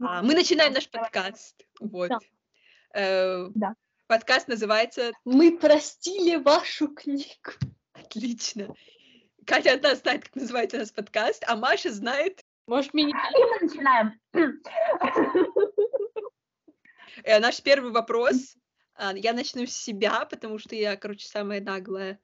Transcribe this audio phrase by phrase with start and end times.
[0.00, 1.66] А, мы начинаем наш подкаст.
[1.80, 2.08] Вот.
[2.08, 2.18] Да.
[2.94, 3.74] Э, Да.
[4.06, 7.52] Подкаст называется Мы простили вашу книгу.
[7.92, 8.74] Отлично.
[9.44, 12.42] Катя одна знает, как называется наш подкаст, а Маша знает.
[12.66, 14.20] Может, не И мы начинаем.
[17.24, 18.56] Э, наш первый вопрос.
[18.94, 22.20] а, Я начну с себя, потому что я, короче, самая наглая.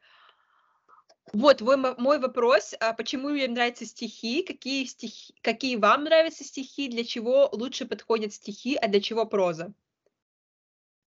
[1.32, 2.75] Вот мой, мо- мой вопрос.
[2.80, 4.43] а Почему мне нравятся стихи?
[4.43, 5.34] Какие, стихи?
[5.41, 6.88] какие вам нравятся стихи?
[6.88, 9.73] Для чего лучше подходят стихи, а для чего проза?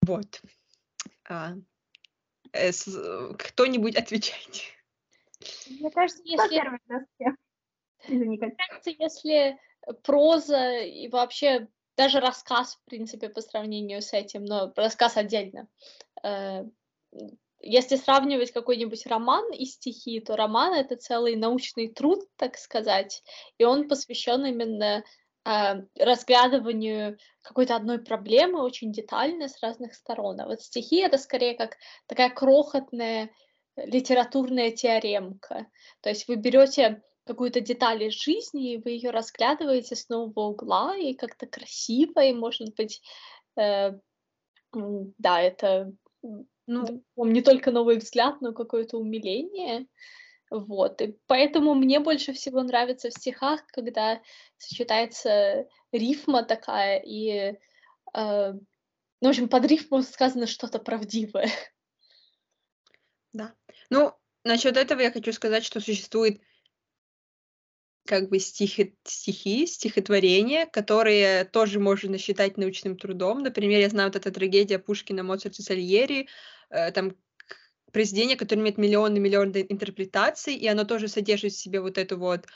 [0.02, 0.42] Вот.
[1.28, 1.54] А,
[2.52, 4.64] э, с- э, Кто-нибудь отвечайте.
[5.68, 8.56] Мне кажется, если, Катя.
[8.56, 9.58] кажется, если
[10.02, 15.68] проза и вообще даже рассказ, в принципе, по сравнению с этим, но рассказ отдельно.
[16.22, 16.64] э,
[17.60, 23.22] Если сравнивать какой-нибудь роман и стихи, то роман это целый научный труд, так сказать,
[23.58, 25.02] и он посвящен именно
[25.44, 30.40] а, разглядыванию какой-то одной проблемы очень детально с разных сторон.
[30.40, 33.30] А вот стихи это скорее как такая крохотная
[33.76, 35.66] литературная теоремка.
[36.00, 40.96] То есть вы берете какую-то деталь из жизни, и вы ее разглядываете с нового угла,
[40.96, 43.02] и как-то красиво, и, может быть,
[43.56, 43.92] э,
[44.72, 45.92] да, это
[46.68, 49.86] Ну, не только новый взгляд, но какое-то умиление.
[50.50, 54.20] Вот, и поэтому мне больше всего нравится в стихах, когда
[54.58, 57.54] сочетается рифма такая, и,
[58.14, 58.60] э, ну,
[59.20, 61.48] в общем, под рифму сказано что-то правдивое.
[63.32, 63.54] Да.
[63.88, 64.12] Ну,
[64.44, 66.40] насчет этого я хочу сказать, что существует
[68.08, 73.40] как бы стихи, стихи, стихотворения, которые тоже можно считать научным трудом.
[73.40, 76.26] Например, я знаю вот эта трагедия Пушкина, Моцарта, Сальери,
[76.70, 77.12] э, там
[77.92, 82.46] произведение, которое имеет миллионы миллионы интерпретаций, и оно тоже содержит в себе вот эту вот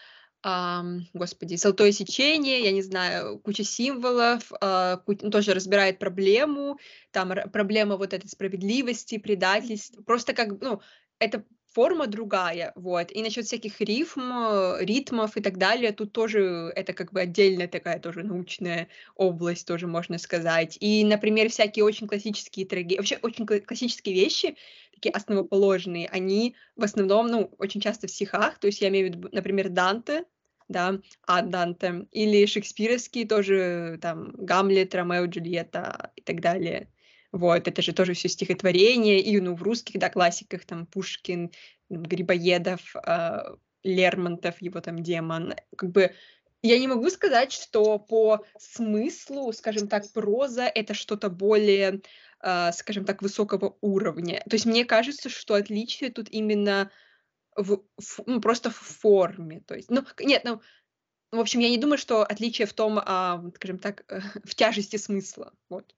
[0.42, 6.78] ам, господи, золотое сечение, я не знаю, куча символов, а, ку- ну, тоже разбирает проблему,
[7.12, 10.80] там проблема вот этой справедливости, предательства, просто как, ну,
[11.19, 16.72] это форма другая, вот, и насчет всяких рифм, э, ритмов и так далее, тут тоже
[16.77, 22.06] это как бы отдельная такая тоже научная область, тоже можно сказать, и, например, всякие очень
[22.08, 24.56] классические трагедии, вообще очень кла- классические вещи,
[24.94, 29.14] такие основоположные, они в основном, ну, очень часто в стихах, то есть я имею в
[29.16, 30.24] виду, например, Данте,
[30.68, 36.88] да, Ад Данте, или шекспировские тоже, там, Гамлет, Ромео, Джульетта и так далее.
[37.32, 41.50] Вот, это же тоже все стихотворение, и, ну, в русских, да, классиках, там, Пушкин,
[41.88, 46.14] Грибоедов, а, Лермонтов, его там демон, как бы
[46.62, 52.02] я не могу сказать, что по смыслу, скажем так, проза это что-то более,
[52.38, 54.42] а, скажем так, высокого уровня.
[54.48, 56.90] То есть мне кажется, что отличие тут именно
[57.56, 59.60] в, ф- ну, просто в форме.
[59.66, 60.60] То есть, ну, нет, ну,
[61.32, 64.04] в общем, я не думаю, что отличие в том, а, скажем так,
[64.44, 65.52] в тяжести смысла.
[65.68, 65.94] Вот.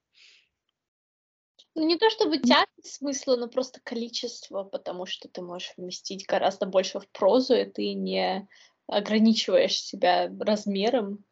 [1.76, 6.66] Ну, не то чтобы тяжесть смысла, но просто количество, потому что ты можешь вместить гораздо
[6.66, 8.48] больше в прозу, и ты не
[8.86, 11.24] ограничиваешь себя размером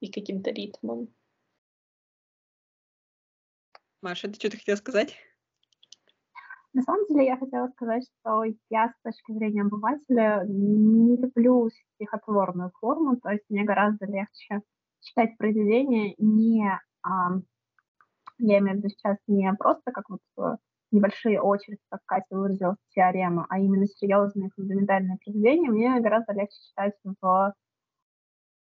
[0.00, 1.14] и каким-то ритмом.
[4.02, 5.16] Маша, ты что-то хотела сказать?
[6.72, 12.72] На самом деле я хотела сказать, что я с точки зрения обывателя не люблю стихотворную
[12.80, 14.60] форму, то есть мне гораздо легче
[15.00, 16.68] читать произведения не,
[17.02, 17.44] ам,
[18.38, 20.56] я имею в виду сейчас не просто как вот э,
[20.90, 26.94] небольшие очереди, как Катя выразилась, теорема, а именно серьезные фундаментальные произведения, мне гораздо легче читать
[27.04, 27.54] в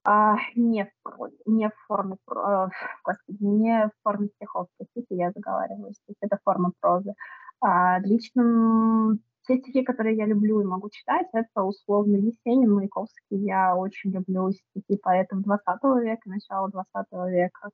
[0.09, 2.67] а, не, в, не в форме, э,
[3.03, 7.13] господи, не в форме стихов, простите, я заговариваюсь, то есть это форма прозы.
[7.59, 13.37] А, лично те стихи, которые я люблю и могу читать, это условно Есенин, Маяковский.
[13.37, 15.65] Я очень люблю стихи поэтов 20
[16.03, 17.69] века, начала 20 века.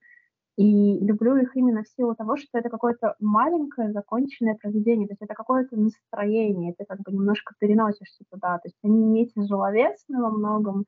[0.56, 5.22] И люблю их именно в силу того, что это какое-то маленькое законченное произведение, то есть
[5.24, 10.30] это какое-то настроение, ты как бы немножко переносишься туда, то есть они не тяжеловесны во
[10.30, 10.86] многом,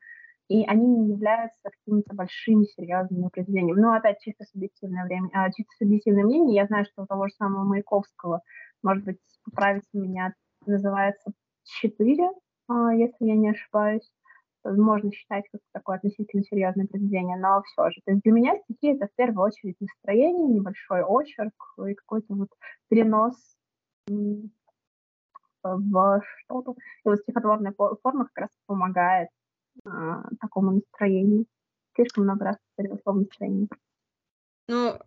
[0.49, 3.79] и они не являются какими-то большими серьезными произведениями.
[3.79, 6.55] Ну, опять чисто субъективное время, а, чисто субъективное мнение.
[6.55, 8.41] Я знаю, что у того же самого Маяковского,
[8.83, 10.35] может быть, поправить меня,
[10.67, 11.31] называется
[11.63, 12.29] «Четыре»,
[12.67, 14.07] а, если я не ошибаюсь.
[14.65, 18.01] Можно считать как такое относительно серьезное произведение, но все же.
[18.05, 21.53] То есть для меня стихи— это в первую очередь настроение, небольшой очерк
[21.87, 22.49] и какой-то вот
[22.89, 23.35] перенос
[25.63, 26.71] в что-то.
[26.71, 29.29] И вот стихотворная фо- форма как раз помогает
[29.85, 31.45] а, такому настроению.
[31.95, 33.67] Слишком много раз повторила слово настроение.
[34.67, 34.99] Ну,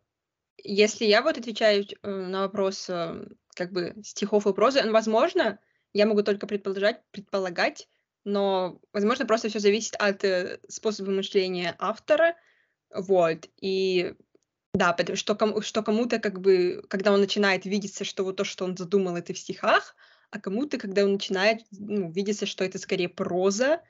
[0.63, 5.59] если я вот отвечаю э, на вопрос э, как бы стихов и прозы, ну, возможно,
[5.93, 7.89] я могу только предположать, предполагать,
[8.29, 12.37] но, возможно, просто все зависит от э, способа мышления автора.
[12.95, 14.15] Вот, и
[14.75, 18.45] да, потому что, кому, что кому-то как бы, когда он начинает видеться, что вот то,
[18.45, 19.97] что он задумал, это в стихах,
[20.31, 23.81] а кому-то, когда он начинает ну, видеться, что это скорее проза,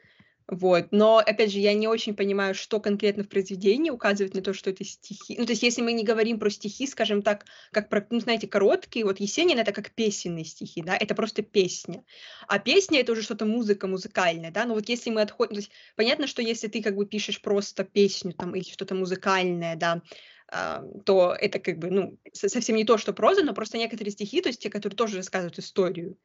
[0.48, 0.86] вот.
[0.92, 4.70] Но, опять же, я не очень понимаю, что конкретно в произведении указывает на то, что
[4.70, 5.36] это стихи.
[5.38, 8.48] Ну, то есть, если мы не говорим про стихи, скажем так, как про, ну, знаете,
[8.48, 12.02] короткие, вот Есенин— это как песенные стихи, да, это просто песня.
[12.46, 15.54] А песня— это уже что-то музыка музыкальная, да, но вот если мы отходим...
[15.54, 19.76] То есть, понятно, что если ты как бы пишешь просто песню там или что-то музыкальное,
[19.76, 20.02] да,
[20.50, 24.40] Uh, то это как бы, ну, совсем не то, что проза, но просто некоторые стихи,
[24.40, 26.16] то есть те, которые тоже рассказывают историю.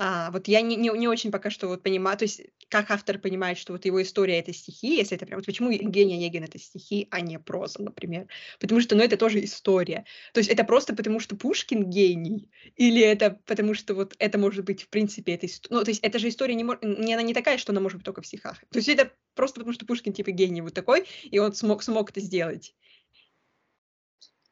[0.00, 3.18] А, вот я не, не, не очень пока что вот понимаю, то есть как автор
[3.18, 6.56] понимает, что вот его история это стихи, если это прям, вот почему Евгений Онегин это
[6.56, 8.28] стихи, а не проза, например,
[8.60, 13.02] потому что, ну, это тоже история, то есть это просто потому, что Пушкин гений, или
[13.02, 16.28] это потому, что вот это может быть, в принципе, это, ну, то есть это же
[16.28, 18.88] история не, не, она не такая, что она может быть только в стихах, то есть
[18.88, 22.72] это просто потому, что Пушкин типа гений вот такой, и он смог, смог это сделать.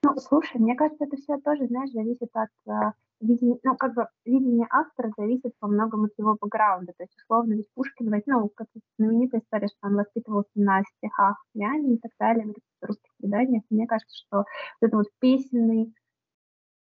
[0.03, 4.07] Ну, слушай, мне кажется, это все тоже, знаешь, зависит от а, видение, ну, как бы
[4.25, 6.93] видение автора зависит во многом от его бэкграунда.
[6.97, 8.69] То есть, условно, ведь Пушкин, ну, как
[8.99, 12.55] знаменитая история, что он воспитывался на стихах Яне и так далее, на
[12.87, 13.63] русских преданиях.
[13.71, 14.47] Мне кажется, что вот
[14.81, 15.95] этот вот песенный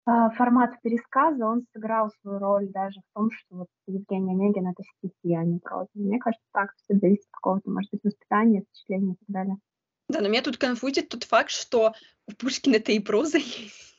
[0.06, 4.82] э, формат пересказа, он сыграл свою роль даже в том, что вот Евгений Онегин— это
[4.82, 5.88] стихи, а не проза.
[5.94, 9.56] Мне кажется, так все зависит от какого-то, может быть, воспитания, впечатления и так далее.
[10.08, 11.94] Да, но меня тут конфузит тот факт, что
[12.26, 13.93] у Пушкина это и проза есть.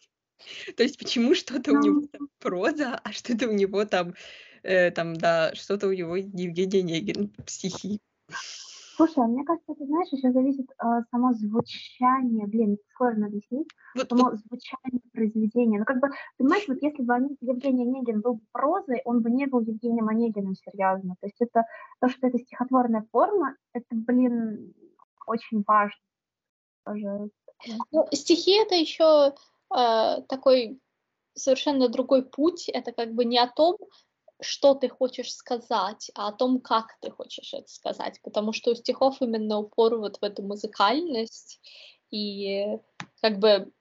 [0.75, 4.13] То есть почему что-то у него там проза, а что-то у него там,
[4.63, 8.01] э, там, да, что-то у него Евгений Онегин, стихи.
[8.95, 14.07] Слушай, а мне кажется, это, знаешь, еще зависит э, само звучание, блин, сложно объяснить, вот,
[14.09, 14.39] само вот.
[14.39, 15.80] звучание произведения.
[15.80, 19.48] Ну, как бы, понимаешь, вот если бы они, Евгений Онегин был прозой, он бы не
[19.48, 21.15] был Евгением Онегиным, серьезно.
[21.19, 21.65] То есть это
[22.00, 24.74] то, что это стихотворная форма, это, блин,
[25.27, 26.00] очень важно.
[26.86, 27.30] Тоже.
[27.91, 29.33] Ну, стихи это еще
[29.75, 30.80] э, такой
[31.33, 32.69] совершенно другой путь.
[32.69, 33.77] Это как бы не о том,
[34.42, 38.19] что ты хочешь сказать, а о том, как ты хочешь это сказать.
[38.24, 41.60] Потому что у стихов именно упор вот в эту музыкальность,
[42.12, 42.77] и
[43.22, 43.72] как бы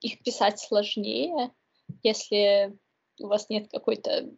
[0.00, 1.52] их писать сложнее,
[2.02, 2.76] если
[3.20, 4.30] у вас нет какой-то,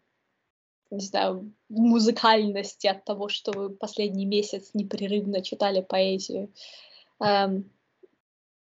[0.91, 6.53] не знаю, музыкальности от того, что вы последний месяц непрерывно читали поэзию.
[7.21, 7.71] Эм,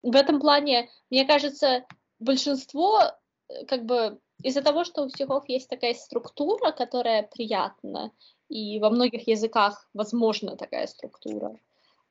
[0.01, 1.85] в этом плане, мне кажется,
[2.23, 3.01] большинство,
[3.49, 8.11] э, как бы, из-за того, что у стихов есть такая структура, которая приятна,
[8.49, 11.57] и во многих языках возможна такая структура,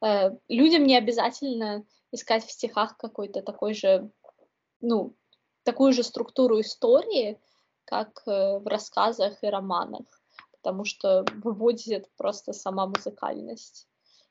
[0.02, 4.10] э, людям не обязательно искать в стихах какой-то такой же,
[4.80, 5.14] ну,
[5.64, 7.38] такую же структуру истории,
[7.84, 10.06] как э, в рассказах и романах,
[10.52, 13.88] потому что выводит просто сама музыкальность.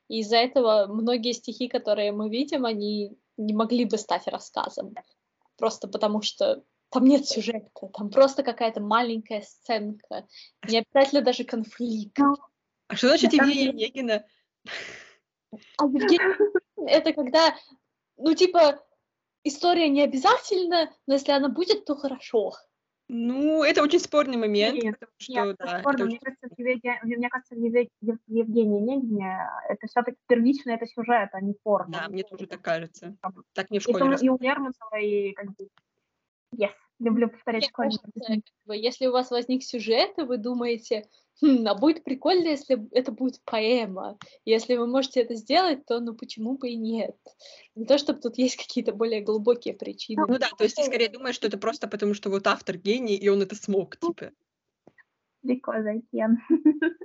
[0.08, 4.94] И из-за этого многие стихи, которые мы видим, они не могли бы стать рассказом
[5.56, 10.26] просто потому что там нет сюжета, там просто какая-то маленькая сценка,
[10.68, 12.18] не обязательно даже конфликт.
[12.18, 12.36] Ну,
[12.88, 14.24] а что значит Евгения Онегина?
[15.78, 15.84] А
[16.86, 17.56] это когда,
[18.16, 18.84] ну, типа,
[19.44, 22.52] история не обязательно, но если она будет, то хорошо.
[23.08, 26.04] Ну, это очень спорный момент, нет, потому что, нет, да, спорно.
[26.06, 31.54] Мне, кажется, Евгения, мне кажется, в Евгении Онегине это все-таки первично, это сюжет, а не
[31.62, 31.92] форма.
[31.92, 33.16] Да, мне тоже так кажется.
[33.52, 35.68] Так мне в школе И, и у Лермонтова, и как бы,
[36.56, 36.70] yes,
[37.02, 38.42] люблю повторять школьные.
[38.68, 41.08] Если у вас возник сюжет, и вы думаете,
[41.40, 44.18] хм, а будет прикольно, если это будет поэма.
[44.44, 47.16] Если вы можете это сделать, то ну почему бы и нет?
[47.74, 50.24] Не то, чтобы тут есть какие-то более глубокие причины.
[50.26, 53.16] Ну да, то есть ты скорее думаешь, что это просто потому, что вот автор гений,
[53.16, 54.30] и он это смог, типа.
[55.44, 56.36] Because I can.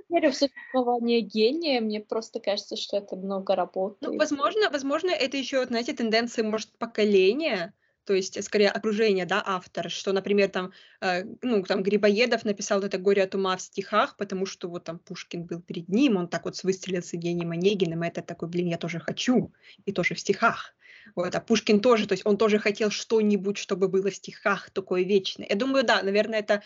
[0.08, 3.96] Верю в существование гения, мне просто кажется, что это много работы.
[4.00, 7.74] Ну, возможно, возможно, это еще, знаете, тенденция, может, поколения,
[8.08, 10.72] то есть скорее окружение, да, автора, что, например, там,
[11.02, 14.98] э, ну, там Грибоедов написал это «Горе от ума» в стихах, потому что вот там
[14.98, 18.68] Пушкин был перед ним, он так вот выстрелил с Евгением Онегиным, и это такой, блин,
[18.68, 19.52] я тоже хочу,
[19.84, 20.74] и тоже в стихах.
[21.16, 25.02] Вот, а Пушкин тоже, то есть он тоже хотел что-нибудь, чтобы было в стихах такое
[25.02, 25.46] вечное.
[25.50, 26.62] Я думаю, да, наверное, это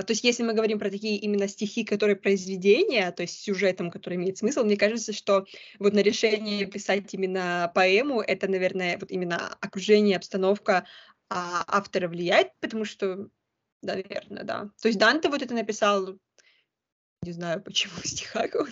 [0.00, 4.14] то есть если мы говорим про такие именно стихи, которые произведения, то есть сюжетом, который
[4.14, 5.44] имеет смысл, мне кажется, что
[5.78, 10.86] вот на решение писать именно поэму, это, наверное, вот именно окружение, обстановка
[11.28, 13.28] а автора влияет, потому что,
[13.82, 14.70] наверное, да.
[14.80, 16.18] То есть Данте вот это написал,
[17.22, 18.68] не знаю почему в стихах, он,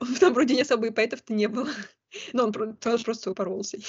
[0.00, 1.70] он там вроде не особо и поэтов-то не было,
[2.32, 3.78] но он, он просто упоролся.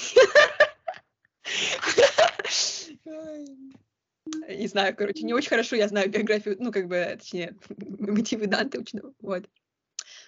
[4.48, 7.56] не знаю, короче, не очень хорошо я знаю биографию, ну, как бы, точнее,
[7.98, 8.82] мотивы Данте
[9.20, 9.48] вот.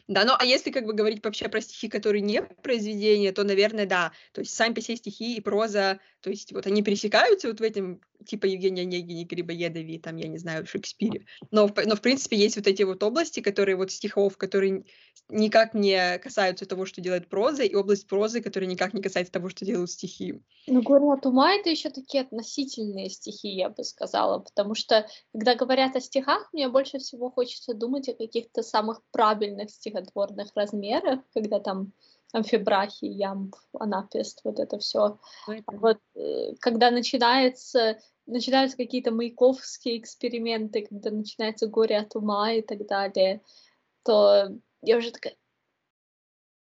[0.09, 3.87] Да, ну а если как бы говорить вообще про стихи, которые не произведения, то, наверное,
[3.87, 4.13] да.
[4.33, 7.63] То есть сами по себе стихи и проза, то есть вот они пересекаются вот в
[7.63, 11.27] этом, типа Евгения Онегине, Грибоедове, там, я не знаю, Шекспире.
[11.51, 14.85] Но, но, в принципе, есть вот эти вот области, которые вот стихов, которые
[15.29, 19.49] никак не касаются того, что делает проза, и область прозы, которая никак не касается того,
[19.49, 20.41] что делают стихи.
[20.67, 25.55] Ну, горе от ума— это еще такие относительные стихи, я бы сказала, потому что, когда
[25.55, 31.61] говорят о стихах, мне больше всего хочется думать о каких-то самых правильных стихотворных размерах, когда
[31.61, 31.93] там
[32.33, 35.19] амфибрахи, ямб, анапест, вот это все.
[35.67, 42.87] Вот, э, когда начинается, начинаются какие-то маяковские эксперименты, когда начинается горе от ума и так
[42.87, 43.43] далее,
[44.05, 44.49] то
[44.83, 45.37] я уже такая,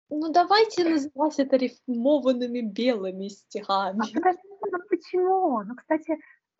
[0.08, 4.00] ну давайте называть это рифмованными белыми стихами.
[4.22, 4.32] А
[4.70, 5.62] ну почему?
[5.62, 6.18] Ну, кстати,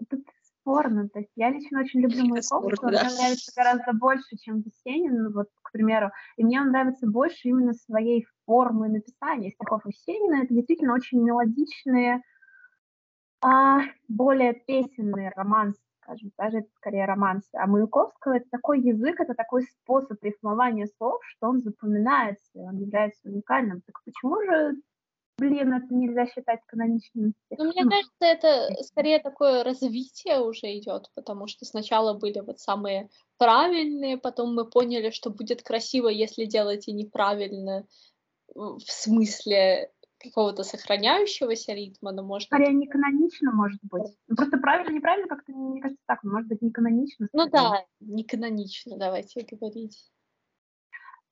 [0.09, 0.25] тут
[0.71, 1.09] спорно.
[1.09, 3.05] То есть я лично очень люблю Маяковского, да.
[3.05, 6.11] мне нравится гораздо больше, чем Есенин, вот, к примеру.
[6.37, 10.45] И мне он нравится больше именно своей формы написания стихов Есенина.
[10.45, 12.23] Это действительно очень мелодичные,
[13.43, 17.49] а, более песенные романсы, скажем, даже это скорее романсы.
[17.55, 23.29] А Маяковского это такой язык, это такой способ рифмования слов, что он запоминается, он является
[23.29, 23.81] уникальным.
[23.83, 24.77] Так почему же
[25.41, 27.35] блин, это нельзя считать каноничным.
[27.51, 33.09] Ну, мне кажется, это скорее такое развитие уже идет, потому что сначала были вот самые
[33.39, 37.87] правильные, потом мы поняли, что будет красиво, если делаете неправильно,
[38.55, 39.91] в смысле
[40.23, 44.15] какого-то сохраняющегося ритма, но может Скорее не канонично, может быть.
[44.29, 47.29] Ну, просто правильно, неправильно как-то, мне кажется, так, может быть, не канонично.
[47.33, 50.11] Ну да, не канонично, давайте говорить.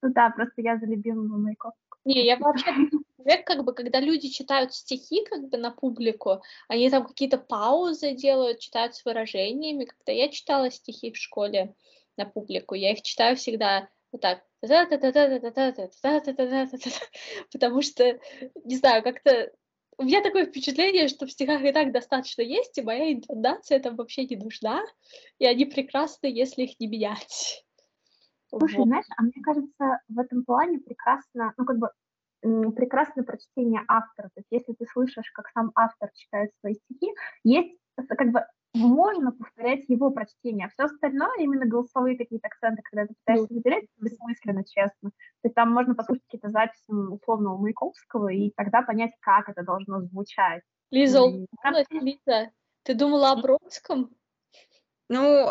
[0.01, 1.88] Ну да, просто я за любимого Маяковского.
[2.05, 2.71] Не, я вообще
[3.17, 8.13] человек, как бы, когда люди читают стихи, как бы, на публику, они там какие-то паузы
[8.13, 9.85] делают, читают с выражениями.
[9.85, 11.75] Когда я читала стихи в школе
[12.17, 14.43] на публику, я их читаю всегда вот так.
[17.51, 18.19] Потому что,
[18.63, 19.51] не знаю, как-то
[19.97, 23.97] у меня такое впечатление, что в стихах и так достаточно есть, и моя интонация там
[23.97, 24.81] вообще не нужна,
[25.39, 27.65] и они прекрасны, если их не менять.
[28.49, 28.87] Слушай, вот.
[28.87, 31.89] знаешь, а мне кажется, в этом плане прекрасно, ну, как бы,
[32.41, 34.29] прекрасное прочтение автора.
[34.33, 37.13] То есть если ты слышишь, как сам автор читает свои стихи,
[37.43, 37.77] есть
[38.07, 43.15] как бы можно повторять его прочтение, а все остальное, именно голосовые какие-то акценты, когда ты
[43.25, 45.09] пытаешься выделять, бессмысленно, честно.
[45.09, 50.01] То есть там можно послушать какие-то записи условного Маяковского и тогда понять, как это должно
[50.01, 50.61] звучать.
[50.91, 51.45] Лиза, и...
[51.89, 52.51] Лиза,
[52.83, 54.15] ты думала о Бродском?
[55.09, 55.49] Ну,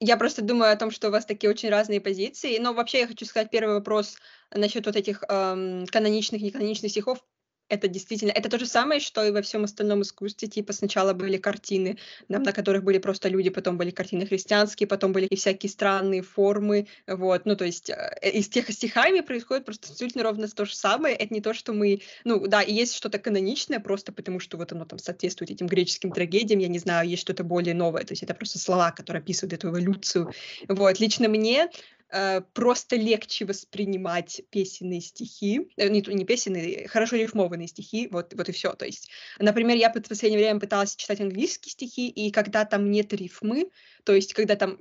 [0.00, 2.58] я просто думаю о том, что у вас такие очень разные позиции.
[2.58, 4.16] Но вообще я хочу сказать первый вопрос
[4.54, 7.24] насчет вот этих эм, каноничных, неканоничных стихов
[7.68, 10.48] это действительно, это то же самое, что и во всем остальном искусстве.
[10.48, 15.12] Типа сначала были картины, на, на которых были просто люди, потом были картины христианские, потом
[15.12, 16.86] были и всякие странные формы.
[17.06, 20.74] Вот, ну то есть э, и с тех стихами происходит просто абсолютно ровно то же
[20.74, 21.16] самое.
[21.16, 24.72] Это не то, что мы, ну да, и есть что-то каноничное просто потому, что вот
[24.72, 28.04] оно там соответствует этим греческим трагедиям, я не знаю, есть что-то более новое.
[28.04, 30.32] То есть это просто слова, которые описывают эту эволюцию.
[30.68, 31.68] Вот, лично мне
[32.08, 38.48] Э, просто легче воспринимать песенные стихи, э, не, не песенные, хорошо рифмованные стихи, вот, вот
[38.48, 38.74] и все.
[38.74, 39.10] То есть,
[39.40, 43.70] например, я в последнее время пыталась читать английские стихи, и когда там нет рифмы,
[44.04, 44.78] то есть, когда там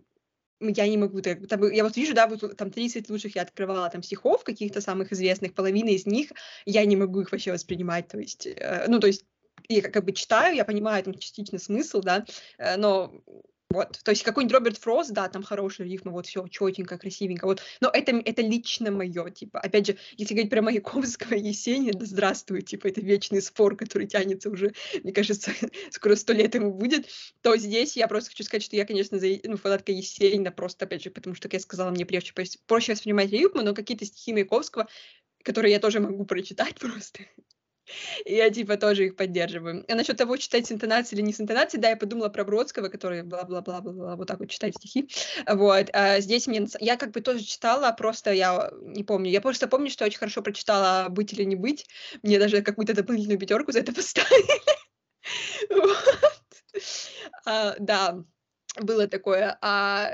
[0.60, 4.03] я не могу, там, я вот вижу, да, вот там 30 лучших я открывала там
[4.03, 6.32] стихов, каких-то самых известных, половина из них,
[6.65, 9.25] я не могу их вообще воспринимать, то есть, э, ну, то есть,
[9.67, 12.24] я как бы читаю, я понимаю там частично смысл, да,
[12.60, 13.12] э, но
[13.69, 17.62] вот, то есть какой-нибудь Роберт Фрост, да, там хорошая рифма, вот все четенько, красивенько, вот,
[17.81, 22.05] но это, это лично мое, типа, опять же, если говорить про Маяковского и Есенина, да
[22.05, 25.51] здравствуй, типа, это вечный спор, который тянется уже, мне кажется,
[25.91, 27.07] скоро сто лет ему будет,
[27.41, 31.03] то здесь я просто хочу сказать, что я, конечно, за, ну, фанатка Есенина просто, опять
[31.03, 32.34] же, потому что, как я сказала, мне проще,
[32.67, 34.88] проще воспринимать рифму, но какие-то стихи Маяковского,
[35.43, 37.25] которые я тоже могу прочитать просто,
[38.25, 39.85] я типа тоже их поддерживаю.
[39.87, 42.89] А насчет того, читать с интонацией или не с интонацией, да, я подумала про Бродского,
[42.89, 45.09] который бла-бла-бла-бла, вот так вот читать стихи.
[45.47, 45.89] Вот.
[45.93, 46.67] А здесь мне...
[46.79, 49.29] Я как бы тоже читала, просто я не помню.
[49.29, 51.85] Я просто помню, что очень хорошо прочитала «Быть или не быть».
[52.23, 54.61] Мне даже какую-то дополнительную пятерку за это поставили.
[57.45, 58.23] А, да,
[58.81, 59.57] было такое.
[59.61, 60.11] А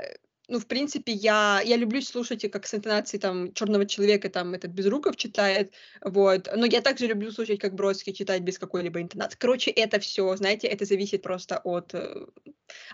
[0.52, 4.70] ну, в принципе, я, я люблю слушать, как с интонацией там черного человека там этот
[4.72, 9.38] Безруков читает, вот, но я также люблю слушать, как Бродский читать без какой-либо интонации.
[9.38, 12.26] Короче, это все, знаете, это зависит просто от, э,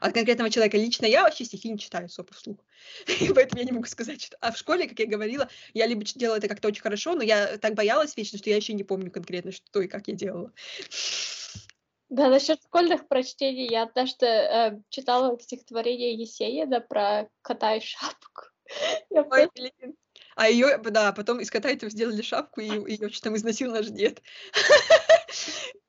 [0.00, 0.76] от конкретного человека.
[0.76, 2.58] Лично я вообще стихи не читаю особо вслух,
[3.34, 4.36] поэтому я не могу сказать, что...
[4.40, 7.58] А в школе, как я говорила, я либо делала это как-то очень хорошо, но я
[7.58, 10.52] так боялась вечно, что я еще не помню конкретно, что и как я делала.
[12.08, 18.42] Да, насчет школьных прочтений я однажды э, читала стихотворение Есенина про кота и шапку.
[19.10, 19.94] Я Ой, блин.
[20.34, 23.86] А ее, да, потом из кота этого сделали шапку, и ее что там износил наш
[23.86, 24.22] дед.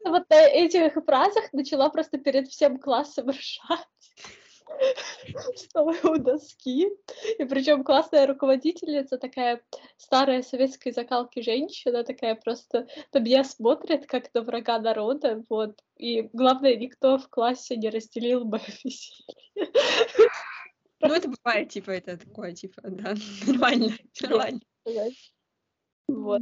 [0.05, 3.87] Вот на этих фразах начала просто перед всем классом ржать.
[5.55, 6.89] Встала у доски.
[7.37, 9.61] И причем классная руководительница, такая
[9.97, 15.81] старая советской закалки женщина, такая просто на меня смотрит, как на врага народа, вот.
[15.97, 19.35] И главное, никто в классе не разделил мое веселье.
[21.01, 23.15] Ну, это бывает, типа, это такое, типа, да,
[23.47, 24.59] нормально, нормально.
[26.07, 26.41] Вот.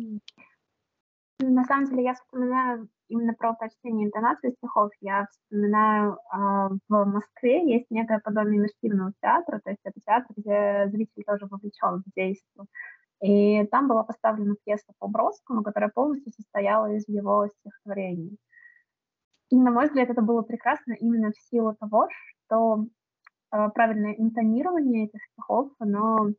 [1.39, 6.38] На самом деле, я вспоминаю именно про прочтение интонации стихов я вспоминаю, э,
[6.89, 12.03] в Москве есть некое подобие иммерсивного театра, то есть это театр, где зритель тоже вовлечен
[12.03, 12.65] в действие.
[13.22, 18.38] И там была поставлена пьеса по Бродскому, которая полностью состояла из его стихотворений.
[19.50, 22.10] И, на мой взгляд, это было прекрасно именно в силу того,
[22.46, 22.86] что
[23.51, 26.32] э, правильное интонирование этих стихов, оно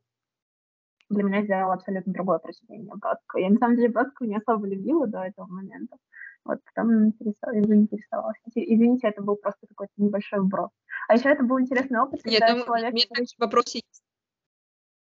[1.09, 3.39] для меня сделало абсолютно другое произведение Бродского.
[3.39, 5.97] Я, на самом деле, Бродского не особо любила до этого момента.
[6.45, 8.37] Вот потом заинтересовалась.
[8.55, 10.69] Извините, это был просто какой-то небольшой вброс.
[11.07, 12.93] А еще это был интересный опыт, когда Нет, ну, человек...
[12.93, 13.27] Нет, который...
[13.39, 14.03] вопрос есть.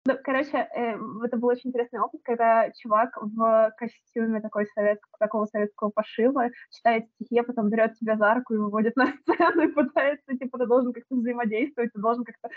[0.08, 5.46] Ну, короче, э, это был очень интересный опыт, когда чувак в костюме такой советского, такого
[5.46, 9.72] советского пошива читает стихи, а потом берет тебя за руку и выводит на сцену и
[9.72, 12.50] пытается, типа, ты должен как-то взаимодействовать, ты должен как-то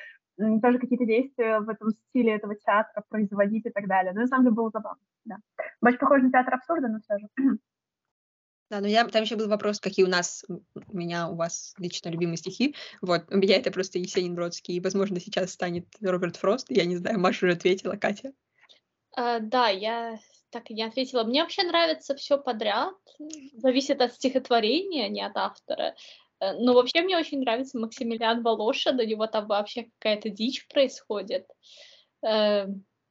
[0.63, 4.15] тоже какие-то действия в этом стиле этого театра производить и так далее.
[4.15, 5.37] Ну, на самом деле, было забавно, да.
[5.83, 7.59] Больше похоже на театр абсурда, но все же.
[8.71, 12.09] Да, но я, там еще был вопрос, какие у нас, у меня, у вас лично
[12.09, 12.75] любимые стихи.
[13.03, 16.67] Вот, у меня это просто Есенин Бродский, и, возможно, сейчас станет Роберт Фрост.
[16.71, 18.33] Я не знаю, Маша уже ответила, Катя.
[19.17, 20.19] А, да, я
[20.51, 21.25] так и не ответила.
[21.25, 22.95] Мне вообще нравится все подряд.
[23.55, 25.95] Зависит от стихотворения, не от автора.
[26.41, 31.47] Э, но вообще мне очень нравится Максимилиан Волошин, у него там вообще какая-то дичь происходит.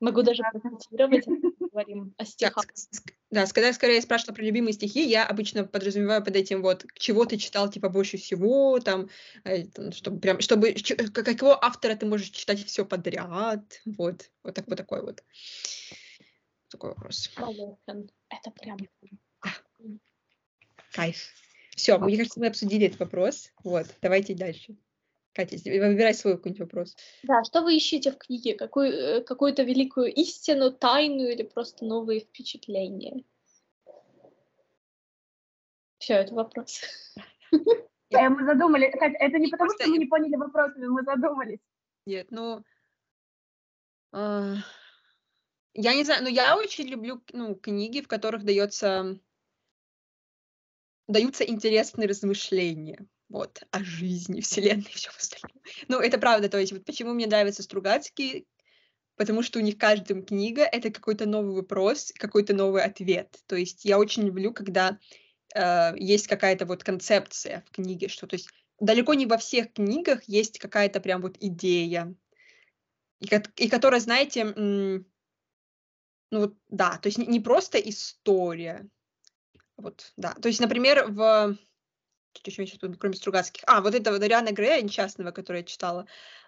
[0.03, 1.25] Э, могу даже процитировать
[1.71, 2.65] говорим о стихах.
[3.31, 7.37] Да, когда скорее спрашивала про любимые стихи, я обычно подразумеваю под этим вот, чего ты
[7.37, 9.09] читал, типа, больше всего, там,
[9.45, 10.75] э, чтобы прям, чтобы,
[11.13, 15.23] какого автора ты можешь читать все подряд, вот, вот, так, вот такой вот.
[16.69, 17.29] Такой вопрос.
[17.37, 18.77] Это прям...
[20.91, 21.17] Кайф.
[21.75, 23.51] Все, мне кажется, мы обсудили этот вопрос.
[23.63, 24.75] Вот, давайте дальше.
[25.33, 26.95] Катя, выбирай свой какой-нибудь вопрос.
[27.23, 28.53] Да, что вы ищете в книге?
[28.53, 33.23] Какую, э, какую-то великую истину, тайну или просто новые впечатления?
[35.97, 36.81] Все, это вопрос.
[38.11, 38.93] Э, мы задумались.
[38.93, 41.59] Это не потому, что мы не поняли вопросами, мы задумались.
[42.05, 42.63] Нет, ну...
[44.11, 44.53] А,
[45.73, 49.19] я не знаю, но я очень люблю ну, книги, в которых дается
[51.07, 55.59] даются интересные размышления вот, о жизни, вселенной и всем остальном.
[55.87, 58.45] Ну, это правда, то есть вот почему мне нравится Стругацкий,
[59.15, 63.39] потому что у них каждая книга— это какой-то новый вопрос, какой-то новый ответ.
[63.47, 64.99] То есть я очень люблю, когда
[65.55, 70.21] э, есть какая-то вот концепция в книге, что то есть далеко не во всех книгах
[70.27, 72.13] есть какая-то прям вот идея,
[73.19, 75.03] и, и которая, знаете, ну
[76.29, 78.87] вот, да, то есть не, не просто история,
[79.75, 80.33] вот, да.
[80.33, 81.57] То есть, например, в
[82.43, 83.63] сейчас кроме Стругацких?
[83.67, 86.05] А, вот этого Дариана Грея, несчастного, который я читала.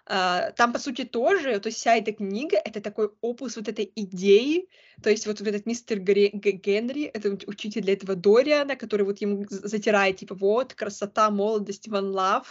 [0.08, 3.90] Uh, там, по сути, тоже, то есть вся эта книга, это такой опус вот этой
[3.96, 4.68] идеи,
[5.02, 9.46] то есть вот, вот этот мистер Генри, это учитель для этого Дориана, который вот ему
[9.50, 12.46] затирает, типа, вот, красота, молодость, one love,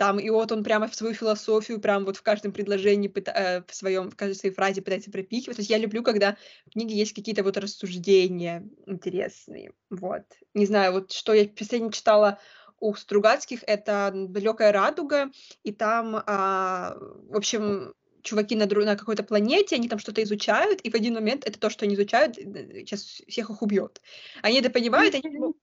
[0.00, 3.74] там, и вот он прямо в свою философию, прямо вот в каждом предложении, э, в
[3.74, 5.56] своем, в каждой своей фразе пытается пропихивать.
[5.56, 10.22] То есть я люблю, когда в книге есть какие-то вот рассуждения интересные, вот.
[10.54, 12.38] Не знаю, вот что я последнее читала
[12.80, 15.30] у Стругацких это далекая радуга,
[15.62, 16.96] и там, а,
[17.28, 21.14] в общем, чуваки на, друг, на какой-то планете, они там что-то изучают, и в один
[21.14, 24.00] момент это то, что они изучают, э, сейчас всех их убьет.
[24.42, 25.54] Они это понимают, Лиза, они...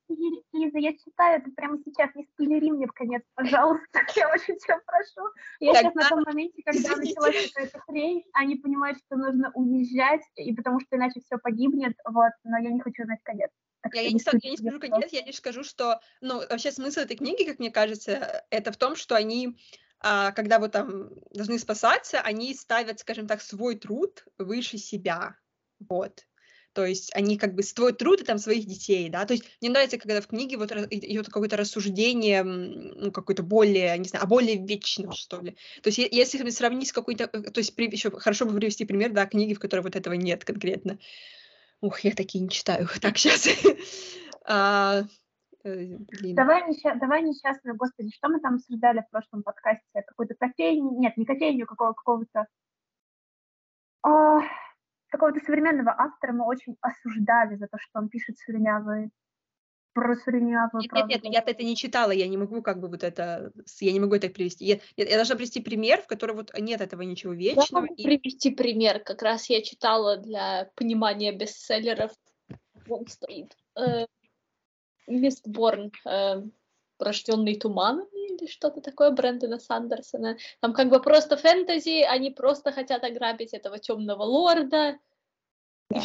[0.53, 4.79] Лиза, я читаю это прямо сейчас, не спойлери мне в конец, пожалуйста, я очень тебя
[4.85, 5.29] прошу.
[5.59, 5.89] Я Тогда...
[5.89, 10.79] сейчас на том моменте, когда началась какая-то хрень, они понимают, что нужно уезжать, и потому
[10.79, 13.51] что иначе все погибнет, вот, но я не хочу знать конец.
[13.93, 17.17] Я, я, не, я не скажу конец, я лишь скажу, что, ну, вообще смысл этой
[17.17, 19.57] книги, как мне кажется, это в том, что они,
[19.99, 25.35] а, когда вот там должны спасаться, они ставят, скажем так, свой труд выше себя,
[25.79, 26.25] вот.
[26.77, 29.25] То есть они как бы свой труд и там своих детей, да.
[29.25, 34.07] То есть мне нравится, когда в книге вот идет какое-то рассуждение, ну, какое-то более, не
[34.07, 35.57] знаю, а более вечное, что ли.
[35.81, 39.11] То есть если сравнить с какой-то, э, то есть при, еще хорошо бы привести пример,
[39.11, 40.99] да, книги, в которой вот этого нет конкретно.
[41.81, 42.87] Ух, я такие не читаю.
[43.01, 43.47] Так, сейчас.
[44.45, 45.03] а,
[45.63, 45.97] э,
[46.33, 46.63] Давай,
[46.99, 50.03] давай несчастную, господи, что мы там обсуждали в прошлом подкасте?
[50.07, 50.97] Какую-то кофейню?
[50.99, 52.47] Нет, не кофейню, какого, какого-то...
[54.03, 54.39] А,
[55.09, 59.09] какого-то современного автора мы очень осуждали за то, что он пишет слюнявые
[59.97, 63.03] про слюнявую Нет, нет, нет, я это не читала, я не могу как бы вот
[63.03, 64.63] это, я не могу это привести.
[64.63, 67.65] Я, я, я должна привести пример, в котором вот нет этого ничего вечного.
[67.69, 68.03] Я могу и...
[68.03, 72.11] привести пример, как раз я читала для понимания бестселлеров.
[72.85, 73.57] Вон стоит.
[73.75, 74.05] Э,
[75.07, 76.43] Мистборн, э,
[76.99, 80.37] рожденный туманами или что-то такое Брэндона Сандерсона.
[80.59, 84.99] Там как бы просто фэнтези, они просто хотят ограбить этого темного лорда.
[85.89, 86.03] Да.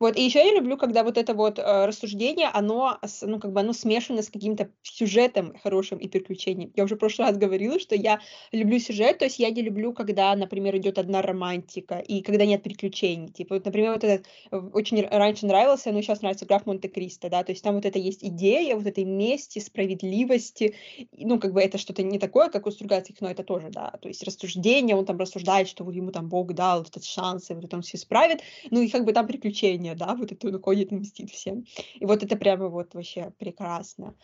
[0.00, 3.60] Вот, и еще я люблю, когда вот это вот э, рассуждение, оно, ну, как бы
[3.60, 6.72] оно смешано с каким-то сюжетом хорошим и приключением.
[6.74, 8.20] Я уже в прошлый раз говорила, что я
[8.52, 12.62] люблю сюжет, то есть я не люблю, когда, например, идет одна романтика и когда нет
[12.62, 13.28] приключений.
[13.28, 17.44] Типа, вот, например, вот этот э, очень раньше нравился, но сейчас нравится граф Монте-Кристо, да,
[17.44, 20.74] то есть там вот это есть идея вот этой мести, справедливости,
[21.12, 24.08] ну, как бы это что-то не такое, как у Стругацких, но это тоже, да, то
[24.08, 27.76] есть рассуждение, он там рассуждает, что ему там Бог дал этот шанс, и вот это
[27.76, 30.92] он все исправит, ну, и как бы там приключения решение, да, вот это он уходит
[30.92, 31.64] и мстит всем.
[31.94, 34.14] И вот это прямо вот вообще прекрасно.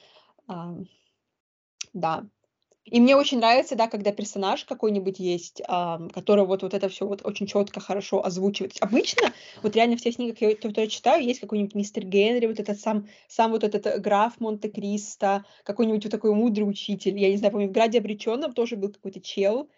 [0.46, 0.76] А,
[1.92, 2.26] да.
[2.86, 7.06] И мне очень нравится, да, когда персонаж какой-нибудь есть, а, который вот, вот это все
[7.06, 8.76] вот очень четко, хорошо озвучивает.
[8.80, 12.80] Обычно, вот реально в тех книгах, я, которые читаю, есть какой-нибудь мистер Генри, вот этот
[12.80, 17.18] сам, сам вот этот э, граф Монте-Кристо, какой-нибудь вот такой мудрый учитель.
[17.18, 19.68] Я не знаю, помню, в «Граде обреченном» тоже был какой-то чел,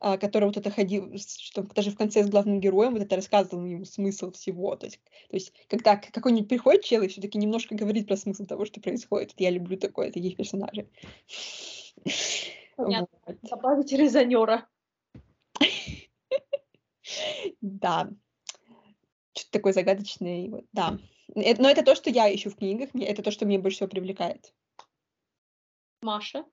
[0.00, 3.64] а, который вот это ходил, что даже в конце с главным героем вот это рассказывал
[3.64, 4.76] ему смысл всего.
[4.76, 8.64] То есть, то есть когда какой-нибудь приходит чел и все-таки немножко говорит про смысл того,
[8.64, 9.34] что происходит.
[9.36, 10.88] Я люблю такое, таких персонажей.
[12.76, 13.08] Вот.
[13.42, 14.68] Добавить резонера.
[17.60, 18.08] Да.
[19.32, 20.62] Что-то такое загадочное.
[20.72, 20.96] Да.
[21.34, 24.54] Но это то, что я ищу в книгах, это то, что мне больше всего привлекает.
[26.02, 26.44] Маша?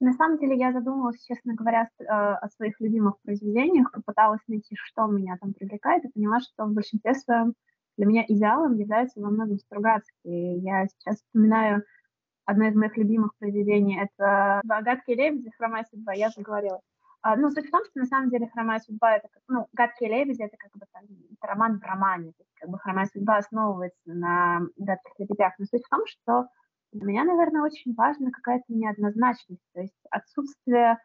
[0.00, 5.06] На самом деле я задумалась, честно говоря, э, о своих любимых произведениях, попыталась найти, что
[5.06, 7.54] меня там привлекает, и поняла, что в большинстве своем
[7.96, 10.58] для меня идеалом является во многом Стругацкий.
[10.60, 11.84] Я сейчас вспоминаю
[12.44, 13.98] одно из моих любимых произведений.
[14.00, 15.50] Это «Гадкие лебеди.
[15.56, 16.12] Хромая судьба».
[16.12, 16.80] Я же говорила.
[17.36, 20.42] Ну, суть в том, что на самом деле «Хромая судьба»— это, как, ну, «Гадкие лебеди»—
[20.44, 22.32] это как бы там, это роман в романе.
[22.32, 25.54] То есть, как бы «Хромая судьба» основывается на «Гадких лебедях».
[25.58, 26.48] Но суть в том, что
[26.94, 30.98] для меня, наверное, очень важна какая-то неоднозначность, то есть отсутствие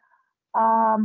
[0.52, 0.98] а,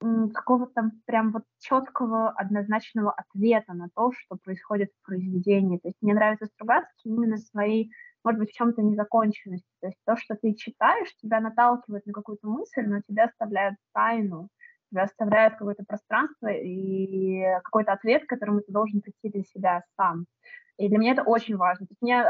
[0.00, 5.78] какого-то прям вот четкого однозначного ответа на то, что происходит в произведении.
[5.78, 7.90] То есть мне нравится Стругацкий именно своей,
[8.22, 9.70] может быть, в чем-то незаконченности.
[9.80, 14.48] То есть то, что ты читаешь, тебя наталкивает на какую-то мысль, но тебя оставляет тайну,
[14.90, 20.26] тебя оставляет какое-то пространство и какой-то ответ, к которому ты должен прийти для себя сам.
[20.76, 21.86] И для меня это очень важно.
[21.86, 22.24] То есть мне,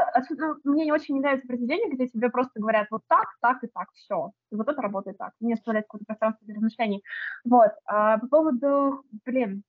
[0.63, 3.67] ну, мне не очень не нравится произведение, где тебе просто говорят вот так, так и
[3.67, 4.31] так, все.
[4.51, 5.33] И вот это работает так.
[5.39, 7.03] Мне оставляет какое-то пространство для размышлений.
[7.43, 7.71] Вот.
[7.85, 9.63] А по поводу, блин,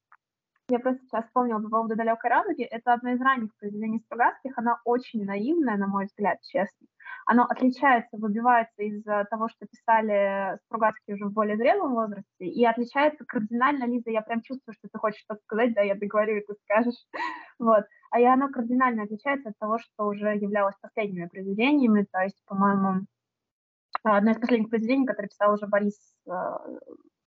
[0.69, 2.65] я просто сейчас вспомнила по поводу «Далекой радуги».
[2.65, 4.59] Это одно из ранних произведений Стругацких.
[4.59, 6.87] Она очень наивная, на мой взгляд, честно.
[7.29, 13.25] Оно отличается, выбивается из того, что писали Стругацкие уже в более зрелом возрасте, и отличается
[13.25, 16.55] кардинально, Лиза, я прям чувствую, что ты хочешь что-то сказать, да, я договорю, и ты
[16.65, 17.07] скажешь.
[17.59, 17.85] Вот.
[18.11, 23.07] А и оно кардинально отличается от того, что уже являлось последними произведениями, то есть, по-моему,
[24.05, 26.33] одно из последних произведений, которое писал уже Борис э,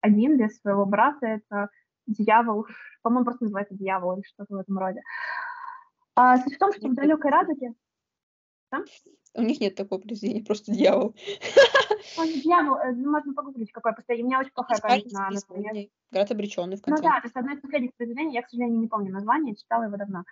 [0.00, 1.68] один без своего брата, это
[2.06, 2.66] дьявол,
[3.02, 5.00] по-моему, просто называется дьявол или что-то в этом роде.
[6.14, 7.74] А суть в том, что в далекой радуге...
[8.72, 8.82] Да?
[9.34, 11.14] У них нет такого произведения, просто дьявол.
[12.18, 14.24] Он дьявол, э, ну, можно погуглить, какое последнее.
[14.24, 15.88] У меня очень плохая память на название.
[16.10, 17.02] Град обреченный в ну конце.
[17.02, 19.84] Ну да, то есть одно из последних произведений, я, к сожалению, не помню название, читала
[19.84, 20.24] его давно.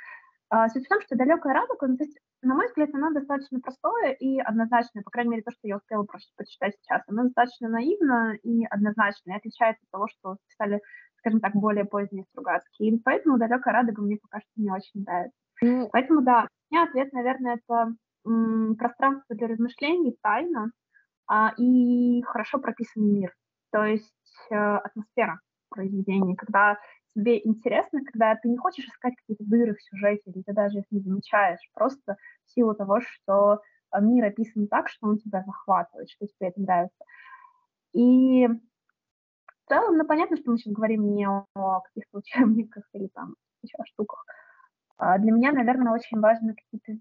[0.50, 3.61] А, суть в том, что далекая радуга, ну, то есть, на мой взгляд, оно достаточно
[3.61, 7.03] простое и однозначное, по крайней мере, то, что я успела просто почитать сейчас.
[7.07, 10.81] Оно достаточно наивно и однозначно, и отличается от того, что писали
[11.20, 12.90] скажем так, более поздние Стругацкие.
[12.90, 15.37] И поэтому «Далекая радуга» мне пока что не очень нравится.
[15.62, 15.88] Mm.
[15.92, 20.71] Поэтому, да, у меня ответ, наверное, это пространство для размышлений, тайна
[21.27, 23.35] а, и хорошо прописанный мир.
[23.73, 24.13] То есть
[24.51, 26.77] э, атмосфера произведения, когда
[27.15, 30.85] тебе интересно, когда ты не хочешь искать какие-то дыры в сюжете, или ты даже их
[30.91, 33.61] не замечаешь, просто в силу того, что
[33.95, 37.05] э, мир описан так, что он тебя захватывает, что тебе это нравится.
[37.93, 38.49] И
[39.71, 43.87] целом, ну, понятно, что мы сейчас говорим не о каких-то учебниках или там еще о
[43.87, 44.25] штуках.
[44.99, 47.01] А для меня, наверное, очень важно какие-то...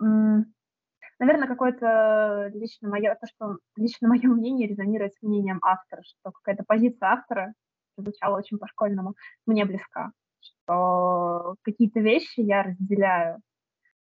[0.00, 6.62] Наверное, какое-то лично мое, то, что лично мое мнение резонирует с мнением автора, что какая-то
[6.64, 7.54] позиция автора
[7.96, 13.38] звучала очень по-школьному, мне близка, что какие-то вещи я разделяю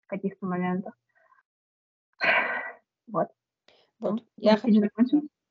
[0.06, 0.94] в каких-то моментах.
[3.08, 3.28] Вот.
[4.00, 4.24] Вот.
[4.36, 4.82] Я хочу...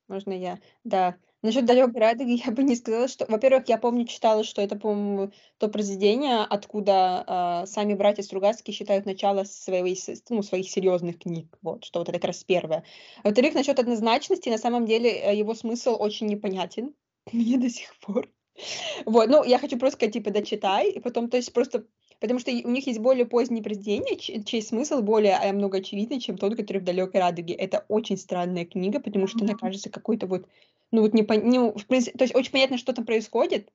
[0.10, 0.58] Можно я?
[0.84, 1.16] Да.
[1.46, 3.28] Насчет далекой Радуги я бы не сказала, что...
[3.30, 9.06] Во-первых, я помню, читала, что это, по-моему, то произведение, откуда э, сами братья Стругацкие считают
[9.06, 9.96] начало своей,
[10.30, 11.56] ну, своих серьезных книг.
[11.62, 12.84] Вот, что вот это как раз первое.
[13.24, 16.96] Во-вторых, насчет однозначности, на самом деле э, его смысл очень непонятен
[17.32, 18.28] мне до сих пор.
[19.06, 21.86] Вот, ну, я хочу просто сказать, типа, дочитай, и потом, то есть, просто
[22.20, 26.38] Потому что у них есть более поздние произведения, чей смысл более э, много очевидный, чем
[26.38, 27.54] тот, который в «Далекой радуге».
[27.54, 30.48] Это очень странная книга, потому что она кажется какой-то вот,
[30.96, 33.72] ну вот не, по, не в принципе, то есть очень понятно, что там происходит,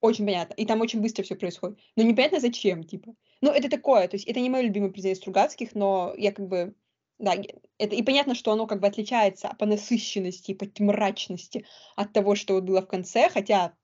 [0.00, 3.14] очень понятно, и там очень быстро все происходит, но непонятно зачем, типа.
[3.40, 6.74] Ну, это такое, то есть это не мое любимое произведение Стругацких, но я как бы,
[7.18, 7.34] да,
[7.78, 12.54] это и понятно, что оно как бы отличается по насыщенности, по мрачности от того, что
[12.54, 13.74] вот было в конце, хотя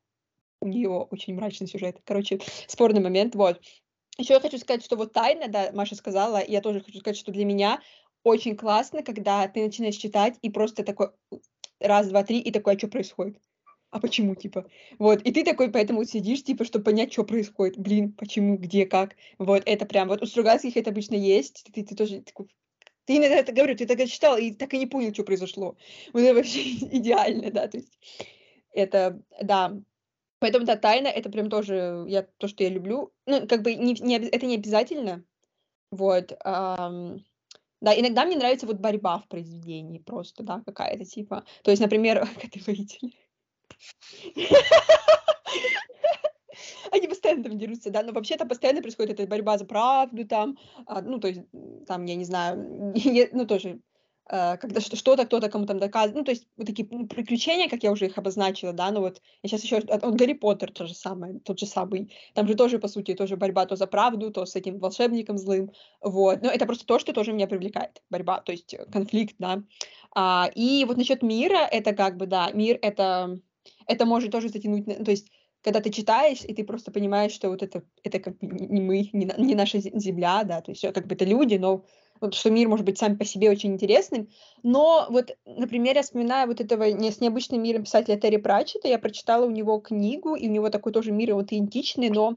[0.61, 2.01] у нее очень мрачный сюжет.
[2.05, 3.61] Короче, спорный момент, вот.
[4.19, 7.31] Еще я хочу сказать, что вот тайна, да, Маша сказала, я тоже хочу сказать, что
[7.31, 7.81] для меня
[8.25, 11.11] очень классно, когда ты начинаешь читать и просто такой
[11.81, 13.38] раз, два, три, и такой, а что происходит?
[13.91, 14.67] А почему, типа?
[14.99, 17.79] Вот, и ты такой поэтому сидишь, типа, чтобы понять, что происходит.
[17.79, 19.17] Блин, почему, где, как.
[19.38, 21.64] Вот, это прям, вот у Стругацких это обычно есть.
[21.73, 22.49] Ты, ты тоже такой,
[23.07, 25.77] ты иногда это говорю, ты так читал и так и не понял, что произошло.
[26.12, 26.61] Вот это вообще
[26.97, 27.99] идеально, да, то есть
[28.73, 29.75] это, да,
[30.41, 33.12] Поэтому, да, тайна- это прям тоже я то, что я люблю.
[33.27, 35.25] Ну, как бы не не это не обязательно.
[35.91, 36.33] Вот.
[37.81, 41.45] Да, иногда мне нравится вот борьба в произведении просто, да, какая-то типа.
[41.62, 43.17] То есть, например, как ты воитель.
[46.91, 51.03] Они постоянно там дерутся, да, но вообще-то постоянно происходит эта борьба за правду там, а,
[51.03, 51.43] ну, то есть,
[51.87, 52.93] там, я не знаю,
[53.33, 53.81] ну, тоже
[54.29, 56.17] когда что-то кто-то кому там доказывает.
[56.17, 59.23] Ну, то есть вот такие ну, приключения, как я уже их обозначила, да, ну вот
[59.43, 59.83] я сейчас еще...
[60.03, 62.12] Он Гарри Поттер то же самое, тот же самый.
[62.35, 65.73] Там же тоже, по сути, тоже борьба то за правду, то с этим волшебником злым.
[66.03, 66.43] Вот.
[66.43, 68.03] Но это просто то, что тоже меня привлекает.
[68.11, 69.62] Борьба, то есть конфликт, да.
[70.14, 73.41] А, и вот насчет мира, это как бы, да, мир это...
[73.87, 74.85] Это может тоже затянуть...
[74.85, 75.31] То есть
[75.62, 79.11] когда ты читаешь, и ты просто понимаешь, что вот это, это как бы не мы,
[79.12, 81.85] не, не наша земля, да, то есть как бы это люди, но
[82.20, 84.28] вот, что мир может быть сам по себе очень интересным.
[84.62, 88.98] Но вот, например, я вспоминаю вот этого не, с необычным миром писателя Терри Пратчета, я
[88.98, 92.37] прочитала у него книгу, и у него такой тоже мир вот идентичный, но,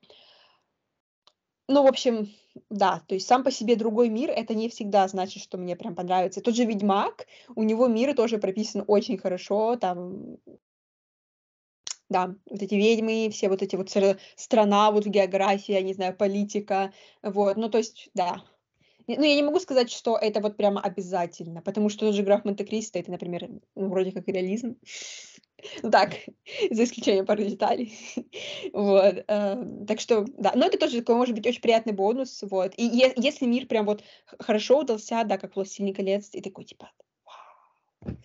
[1.68, 2.30] ну, в общем,
[2.70, 5.96] да, то есть сам по себе другой мир, это не всегда значит, что мне прям
[5.96, 6.42] понравится.
[6.42, 10.38] Тот же Ведьмак, у него мир тоже прописан очень хорошо, там
[12.12, 13.90] да, вот эти ведьмы, все вот эти вот
[14.36, 18.44] страна, вот география, не знаю, политика, вот, ну, то есть, да,
[19.18, 22.46] ну, я не могу сказать, что это вот прямо обязательно, потому что тот же граф
[22.46, 24.78] Монте-Кристо, это, например, ну, вроде как реализм.
[25.84, 26.14] Ну так,
[26.72, 27.98] за исключением пары деталей.
[28.74, 29.24] вот.
[29.28, 30.54] Э, так что, да.
[30.56, 32.44] Но это тоже такой, может быть, очень приятный бонус.
[32.44, 32.74] Вот.
[32.78, 32.84] И
[33.16, 34.04] если мир прям вот
[34.40, 36.92] хорошо удался, да, как «Властелин колец», и такой, типа,
[37.26, 38.18] вау.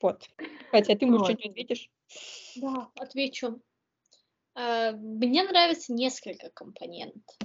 [0.00, 0.28] Вот.
[0.70, 1.90] Хотя ты, может, что-нибудь ответишь?
[2.56, 3.60] Да, отвечу.
[4.54, 7.36] Э, мне нравится несколько компонентов.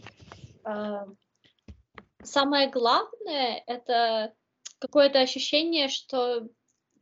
[2.28, 4.34] Самое главное это
[4.80, 6.48] какое-то ощущение, что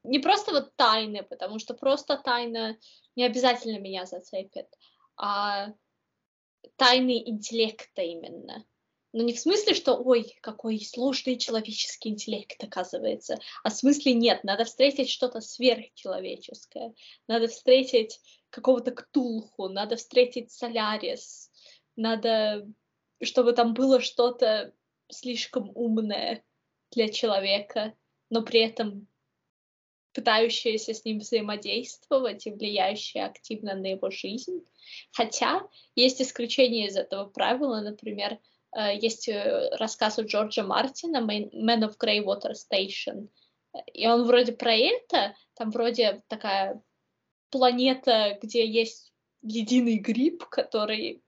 [0.03, 2.77] не просто вот тайны, потому что просто тайна
[3.15, 4.67] не обязательно меня зацепит,
[5.17, 5.73] а
[6.75, 8.65] тайны интеллекта именно.
[9.13, 14.43] Но не в смысле, что ой, какой сложный человеческий интеллект оказывается, а в смысле нет,
[14.43, 16.93] надо встретить что-то сверхчеловеческое,
[17.27, 18.19] надо встретить
[18.51, 21.49] какого-то ктулху, надо встретить Солярис,
[21.95, 22.67] надо,
[23.23, 24.71] чтобы там было что-то
[25.09, 26.43] слишком умная
[26.91, 27.93] для человека,
[28.29, 29.07] но при этом
[30.13, 34.65] пытающаяся с ним взаимодействовать и влияющая активно на его жизнь.
[35.11, 38.39] Хотя есть исключения из этого правила, например,
[38.71, 43.27] э, есть э, рассказ у Джорджа Мартина «Man of Greywater Station»,
[43.93, 46.81] и он вроде про это, там вроде такая
[47.49, 51.24] планета, где есть единый гриб, который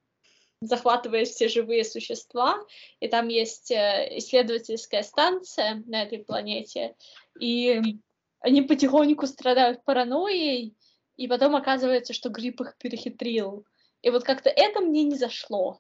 [0.62, 2.58] захватывает все живые существа,
[3.00, 6.96] и там есть э, исследовательская станция на этой планете,
[7.40, 8.00] и
[8.40, 10.76] они потихоньку страдают паранойей,
[11.16, 13.66] и потом оказывается, что грипп их перехитрил.
[14.02, 15.80] И вот как-то это мне не зашло.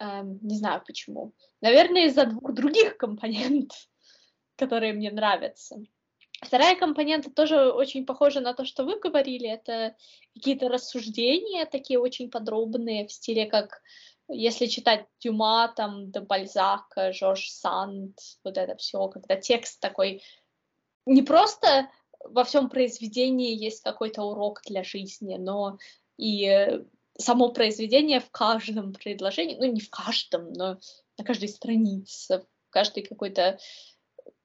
[0.00, 1.32] Эм, не знаю почему.
[1.60, 3.78] Наверное, из-за двух других компонентов,
[4.56, 5.76] которые мне нравятся.
[6.42, 9.48] Вторая компонента тоже очень похожа на то, что вы говорили.
[9.48, 9.96] Это
[10.34, 13.80] какие-то рассуждения такие очень подробные в стиле как
[14.28, 20.22] если читать Дюма, там, до Бальзака, Жорж Санд, вот это все, когда текст такой
[21.06, 25.78] не просто во всем произведении есть какой-то урок для жизни, но
[26.16, 26.80] и
[27.18, 30.78] само произведение в каждом предложении, ну не в каждом, но
[31.18, 33.58] на каждой странице, в каждой какой-то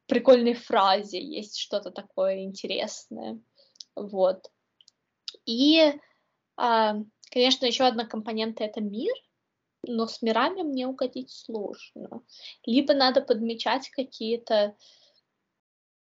[0.09, 3.39] прикольной фразе есть что-то такое интересное.
[3.95, 4.51] Вот.
[5.45, 5.93] И,
[6.57, 6.95] а,
[7.31, 9.13] конечно, еще одна компонента— это мир,
[9.87, 12.23] но с мирами мне угодить сложно.
[12.65, 14.75] Либо надо подмечать какие-то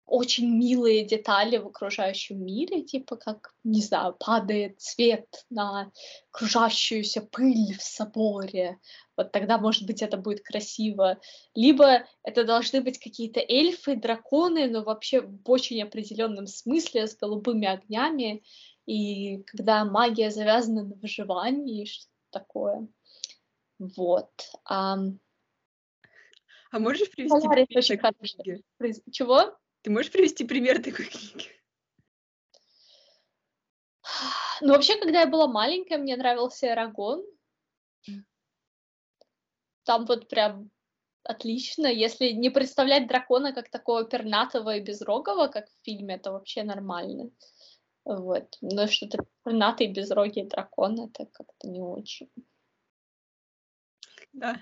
[0.05, 5.91] очень милые детали в окружающем мире, типа как, не знаю, падает свет на
[6.29, 8.79] кружащуюся пыль в соборе.
[9.17, 11.19] Вот тогда, может быть, это будет красиво.
[11.53, 17.67] Либо это должны быть какие-то эльфы, драконы, но вообще в очень определенном смысле, с голубыми
[17.67, 18.43] огнями.
[18.85, 22.87] И когда магия завязана на выживании, что такое.
[23.79, 24.31] Вот.
[24.65, 24.97] А,
[26.71, 27.67] а можешь привести пример
[28.01, 29.11] такой книги?
[29.11, 29.57] Чего?
[29.81, 31.49] Ты можешь привести пример такой книги?
[34.61, 37.23] Ну, вообще, когда я была маленькая, мне нравился Эрагон.
[39.85, 40.71] Там вот прям
[41.23, 41.87] отлично.
[41.87, 47.31] Если не представлять дракона как такого пернатого и безрогого, как в фильме, это вообще нормально.
[48.03, 48.57] Вот.
[48.61, 52.29] Но что-то пернатый безрогий дракон, это как-то не очень.
[54.33, 54.61] Да.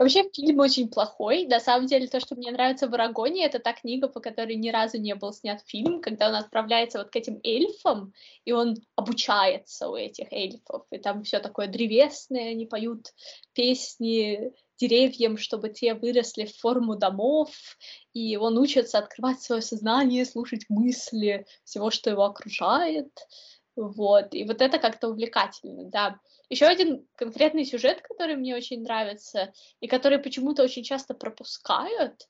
[0.00, 1.44] Вообще фильм очень плохой.
[1.44, 4.70] На самом деле, то, что мне нравится в Арагоне, это та книга, по которой ни
[4.70, 8.14] разу не был снят фильм, когда он отправляется вот к этим эльфам,
[8.46, 10.86] и он обучается у этих эльфов.
[10.90, 13.12] И там все такое древесное, они поют
[13.52, 17.50] песни деревьям, чтобы те выросли в форму домов,
[18.14, 23.12] и он учится открывать свое сознание, слушать мысли всего, что его окружает.
[23.76, 26.18] Вот, и вот это как-то увлекательно, да.
[26.50, 32.26] Еще один конкретный сюжет, который мне очень нравится, и который почему-то очень часто пропускают,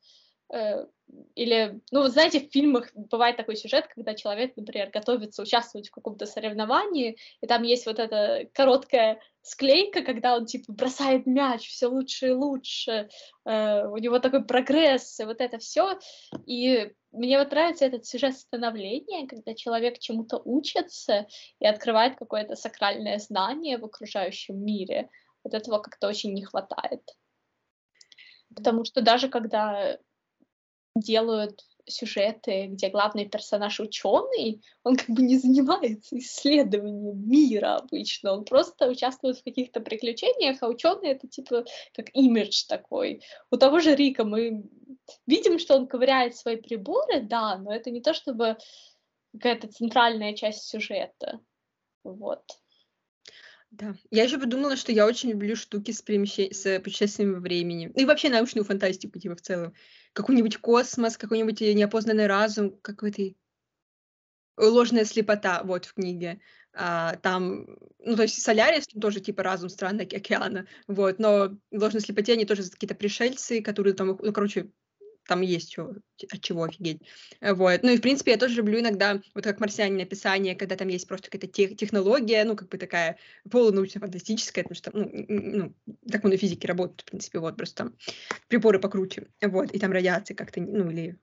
[0.52, 0.86] э,
[1.34, 5.92] или, ну, вот знаете, в фильмах бывает такой сюжет, когда человек, например, готовится участвовать в
[5.92, 11.86] каком-то соревновании, и там есть вот эта короткая склейка, когда он, типа, бросает мяч все
[11.86, 13.08] лучше и лучше,
[13.46, 15.98] э, у него такой прогресс, и вот это все,
[16.44, 21.26] и мне вот нравится этот сюжет становления, когда человек чему-то учится
[21.58, 25.10] и открывает какое-то сакральное знание в окружающем мире.
[25.42, 27.02] Вот этого как-то очень не хватает.
[28.54, 29.98] Потому что даже когда
[30.94, 38.44] делают сюжеты, где главный персонаж ученый, он как бы не занимается исследованием мира обычно, он
[38.44, 43.22] просто участвует в каких-то приключениях, а ученый это типа как имидж такой.
[43.50, 44.64] У того же Рика мы
[45.26, 48.56] видим, что он ковыряет свои приборы, да, но это не то чтобы
[49.32, 51.40] какая-то центральная часть сюжета.
[52.04, 52.59] Вот.
[53.70, 53.94] Да.
[54.10, 56.38] Я еще подумала, что я очень люблю штуки с, перемещ...
[56.38, 57.92] с путешествиями во времени.
[57.94, 59.74] Ну и вообще научную фантастику, типа, в целом.
[60.12, 63.22] Какой-нибудь космос, какой-нибудь неопознанный разум, какой-то
[64.56, 66.40] ложная слепота, вот, в книге.
[66.72, 67.66] А, там,
[67.98, 72.68] ну, то есть Солярис тоже, типа, разум странный океана, вот, но ложной слепоте они тоже
[72.68, 74.70] какие-то пришельцы, которые там, ну, короче,
[75.26, 75.94] там есть чё,
[76.30, 77.02] от чего офигеть.
[77.40, 77.82] Вот.
[77.82, 81.06] Ну и, в принципе, я тоже люблю иногда, вот как «Марсианин» описание, когда там есть
[81.06, 83.16] просто какая-то тех, технология, ну, как бы такая
[83.48, 85.74] полунаучно-фантастическая, потому что, ну, ну,
[86.10, 87.96] так он и физики работают, в принципе, вот, просто там
[88.48, 91.18] приборы покруче, вот, и там радиация как-то, ну, или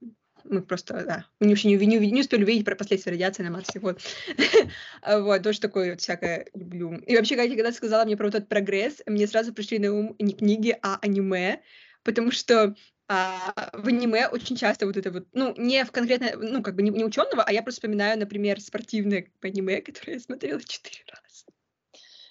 [0.50, 3.80] мы просто, да, мы еще не, не, не успели увидеть про последствия радиации на Марсе,
[3.80, 4.02] вот.
[5.06, 6.94] вот, тоже такое вот всякое люблю.
[7.00, 10.16] И вообще, Катя, когда сказала мне про вот этот прогресс, мне сразу пришли на ум
[10.20, 11.62] не книги, а аниме,
[12.04, 12.76] потому что
[13.10, 16.84] а, в аниме очень часто вот это вот, ну, не в конкретно, ну, как бы
[16.84, 21.46] не, не ученого, а я просто вспоминаю, например, спортивное аниме, которое я смотрела четыре раза.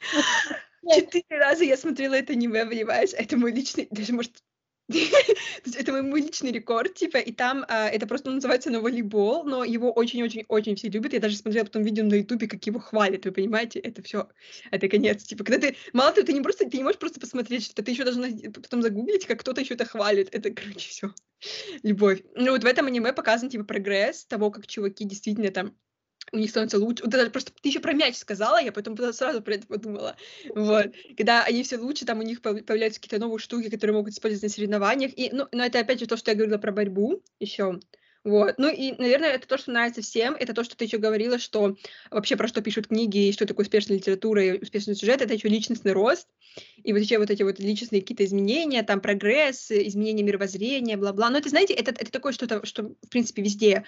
[0.94, 3.10] Четыре раза я смотрела это аниме, понимаешь?
[3.12, 4.42] Это мой личный, даже, может,
[5.78, 9.90] это мой личный рекорд, типа, и там а, это просто называется на волейбол, но его
[9.92, 11.12] очень-очень-очень все любят.
[11.12, 13.80] Я даже смотрела потом видео на ютубе, как его хвалят, вы понимаете?
[13.80, 14.28] Это все,
[14.70, 15.24] это конец.
[15.24, 17.90] Типа, когда ты, мало того, ты не просто, ты не можешь просто посмотреть что-то, ты
[17.90, 20.28] еще должна потом загуглить, как кто-то еще это хвалит.
[20.32, 21.12] Это, короче, все.
[21.82, 22.22] Любовь.
[22.34, 25.74] Ну вот в этом аниме показан, типа, прогресс того, как чуваки действительно там
[26.36, 27.04] у них становится лучше.
[27.04, 30.16] Вот это просто ты еще про мяч сказала, я потом сразу про это подумала.
[30.54, 30.86] Вот.
[31.16, 34.48] Когда они все лучше, там у них появляются какие-то новые штуки, которые могут использовать на
[34.48, 35.12] соревнованиях.
[35.16, 37.80] И, ну, но это опять же то, что я говорила про борьбу еще.
[38.26, 38.56] Вот.
[38.58, 40.34] Ну и, наверное, это то, что нравится всем.
[40.34, 41.76] Это то, что ты еще говорила, что
[42.10, 45.48] вообще про что пишут книги, и что такое успешная литература и успешный сюжет, это еще
[45.48, 46.26] личностный рост.
[46.82, 51.30] И вот еще вот эти вот личностные какие-то изменения, там прогресс, изменение мировоззрения, бла-бла.
[51.30, 53.84] Но это, знаете, это, это такое что-то, что, в принципе, везде,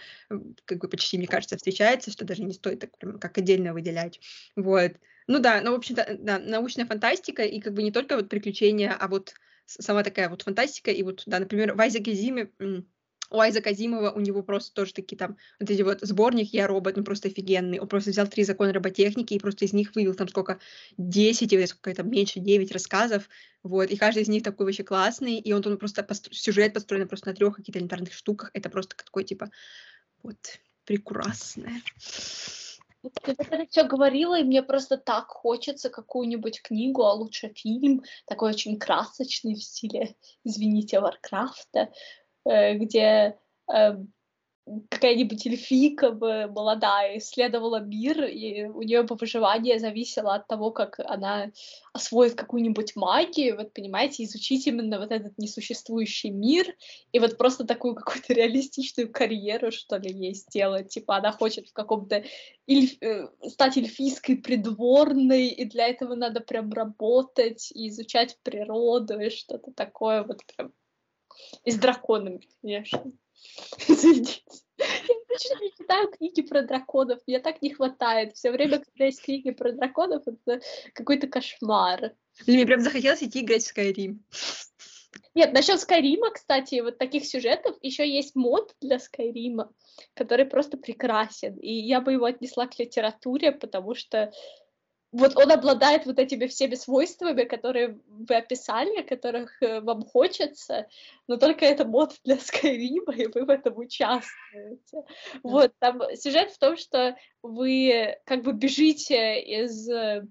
[0.67, 4.21] как бы почти, мне кажется, встречается, что даже не стоит так прям как отдельно выделять.
[4.55, 4.93] Вот.
[5.27, 8.97] Ну да, ну, в общем-то, да, научная фантастика, и как бы не только вот приключения,
[8.97, 9.35] а вот
[9.67, 12.53] сама такая вот фантастика, и вот, да, например, в Айзеке Зиме
[13.31, 16.97] у Айзека Азимова, у него просто тоже такие там, вот эти вот сборник «Я робот»,
[16.97, 17.79] ну просто офигенный.
[17.79, 20.59] Он просто взял три закона роботехники и просто из них вывел там сколько,
[20.97, 23.29] 10 или сколько там, меньше, 9 рассказов,
[23.63, 26.33] вот, и каждый из них такой вообще классный, и он, он просто, пост...
[26.33, 29.51] сюжет построен просто на трех каких-то элементарных штуках, это просто такой, типа,
[30.23, 30.39] вот,
[30.85, 31.83] прекрасное.
[33.23, 38.51] Ты это все говорила, и мне просто так хочется какую-нибудь книгу, а лучше фильм, такой
[38.51, 41.91] очень красочный в стиле, извините, Варкрафта,
[42.49, 43.39] где
[43.73, 43.97] э,
[44.91, 50.99] какая-нибудь эльфийка бы молодая исследовала мир, и у нее бы выживание зависело от того, как
[51.01, 51.51] она
[51.93, 56.75] освоит какую-нибудь магию, вот понимаете, изучить именно вот этот несуществующий мир,
[57.13, 60.89] и вот просто такую какую-то реалистичную карьеру, что ли, ей сделать.
[60.89, 62.25] Типа она хочет в каком-то
[62.67, 62.97] эльф...
[63.01, 69.73] Э, стать эльфийской придворной, и для этого надо прям работать и изучать природу и что-то
[69.73, 70.73] такое вот прям.
[71.65, 73.13] И с драконами, конечно.
[73.89, 74.43] Извините.
[74.79, 78.37] Я почти не читаю книги про драконов, мне так не хватает.
[78.37, 80.61] Все время, когда есть книги про драконов, это
[80.93, 82.13] какой-то кошмар.
[82.47, 84.19] Мне прям захотелось идти играть в Skyrim.
[85.35, 89.73] Нет, насчет Скайрима, кстати, вот таких сюжетов еще есть мод для Скайрима,
[90.15, 91.57] который просто прекрасен.
[91.59, 94.33] И я бы его отнесла к литературе, потому что
[95.11, 100.87] вот он обладает вот этими всеми свойствами, которые вы описали, которых э, вам хочется,
[101.27, 105.05] но только это мод для Скайрима, и вы в этом участвуете.
[105.43, 110.27] Вот, там сюжет в том, что вы как бы бежите из э,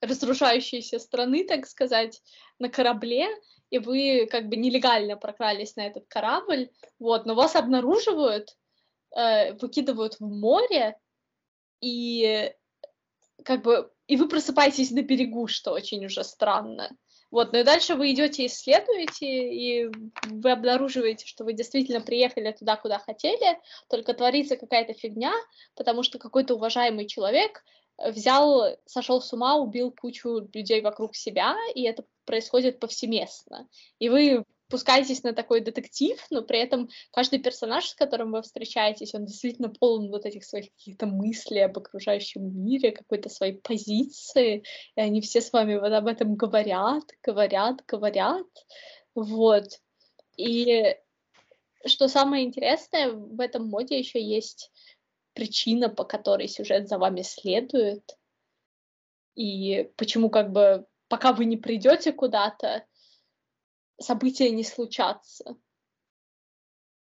[0.00, 2.20] разрушающейся страны, так сказать,
[2.58, 3.28] на корабле,
[3.70, 8.56] и вы как бы нелегально прокрались на этот корабль, вот, но вас обнаруживают,
[9.16, 10.96] э, выкидывают в море,
[11.80, 12.52] и
[13.44, 16.90] как бы, и вы просыпаетесь на берегу, что очень уже странно.
[17.30, 19.90] Вот, ну и дальше вы идете исследуете, и
[20.26, 25.32] вы обнаруживаете, что вы действительно приехали туда, куда хотели, только творится какая-то фигня,
[25.74, 27.64] потому что какой-то уважаемый человек
[27.98, 33.66] взял, сошел с ума, убил кучу людей вокруг себя, и это происходит повсеместно.
[33.98, 39.14] И вы пускаетесь на такой детектив, но при этом каждый персонаж, с которым вы встречаетесь,
[39.14, 44.64] он действительно полон вот этих своих каких-то мыслей об окружающем мире, какой-то своей позиции,
[44.96, 48.46] и они все с вами вот об этом говорят, говорят, говорят,
[49.14, 49.78] вот.
[50.38, 50.96] И
[51.84, 54.72] что самое интересное, в этом моде еще есть
[55.34, 58.16] причина, по которой сюжет за вами следует,
[59.34, 62.86] и почему как бы пока вы не придете куда-то,
[64.00, 65.56] события не случатся.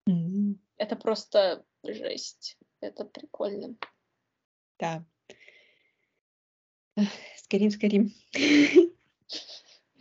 [0.09, 0.57] Mm-hmm.
[0.77, 2.57] Это просто жесть.
[2.79, 3.75] Это прикольно.
[4.79, 5.05] Да.
[7.37, 8.13] Скорим, скорим.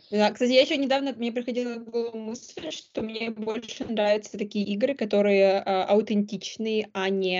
[0.09, 4.65] Да, кстати, я еще недавно, мне приходила в голову мысль, что мне больше нравятся такие
[4.67, 7.35] игры, которые а, аутентичные, а не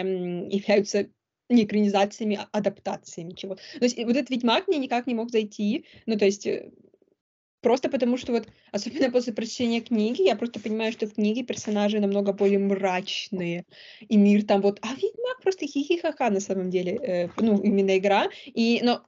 [0.54, 1.10] являются
[1.50, 3.56] не экранизациями, а адаптациями чего.
[3.56, 6.70] То есть вот этот Ведьмак мне никак не мог зайти, ну, то есть э,
[7.62, 12.00] Просто потому что вот, особенно после прочтения книги, я просто понимаю, что в книге персонажи
[12.00, 13.66] намного более мрачные,
[14.00, 18.30] и мир там вот, а Ведьмак просто хихихаха на самом деле, э, ну, именно игра,
[18.46, 19.04] и, но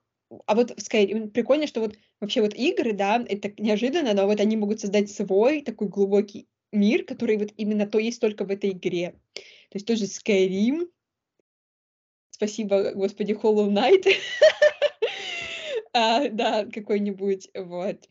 [0.46, 4.40] а вот в Skyrim прикольно, что вот вообще вот игры, да, это неожиданно, но вот
[4.40, 8.72] они могут создать свой такой глубокий мир, который вот именно то есть только в этой
[8.72, 9.16] игре.
[9.34, 10.88] То есть тоже Skyrim,
[12.32, 14.08] спасибо, господи, Hollow Knight,
[15.94, 18.08] а, да, какой-нибудь, вот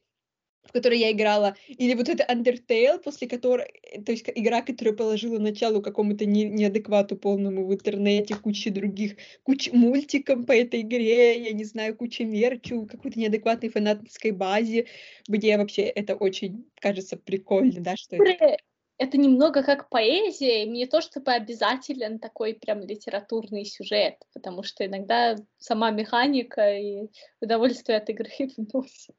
[0.69, 3.67] в которой я играла, или вот это Undertale, после которой,
[4.05, 9.75] то есть игра, которая положила начало какому-то не, неадеквату полному в интернете, куче других, куча
[9.75, 14.87] мультиков по этой игре, я не знаю, куча мерчу, какой-то неадекватной фанатской базе,
[15.27, 18.59] где вообще это очень кажется прикольно, да, что это
[18.99, 24.85] это немного как поэзия, и мне то, чтобы обязателен такой прям литературный сюжет, потому что
[24.85, 27.09] иногда сама механика и
[27.41, 29.15] удовольствие от игры вносит.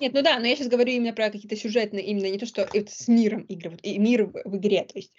[0.00, 2.62] Нет, ну да, но я сейчас говорю именно про какие-то сюжетные, именно не то, что
[2.62, 4.84] это с миром игры, вот, и мир в, в игре.
[4.84, 5.12] То есть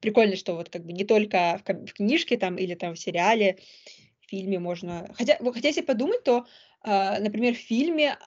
[0.00, 3.58] прикольно, что вот как бы не только в, в книжке там или там в сериале,
[4.20, 5.12] в фильме можно...
[5.14, 6.46] Хотя, хотя если подумать, то,
[6.82, 8.18] э, например, в фильме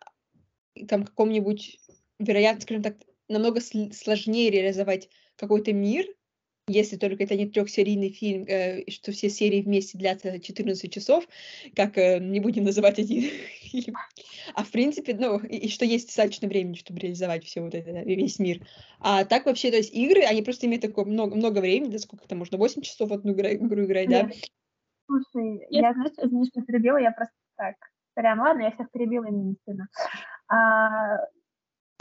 [0.88, 1.80] там каком-нибудь,
[2.20, 2.97] вероятно, скажем так,
[3.28, 6.05] намного сложнее реализовать какой-то мир,
[6.68, 11.26] если только это не трехсерийный фильм, э, что все серии вместе длятся 14 часов,
[11.76, 13.22] как э, не будем называть один
[13.61, 13.95] фильм.
[14.53, 17.91] А в принципе, ну, и, и что есть достаточно времени, чтобы реализовать все вот это,
[17.91, 18.68] весь мир.
[18.99, 22.28] А так вообще, то есть игры, они просто имеют такое много, много времени, да сколько
[22.28, 24.30] там можно, 8 часов в одну игру, игру играть, да?
[25.05, 27.76] Слушай, я, знаешь, извини, что перебила, я просто так,
[28.13, 29.55] прям, ладно, я всех перебила именно
[30.49, 31.18] А,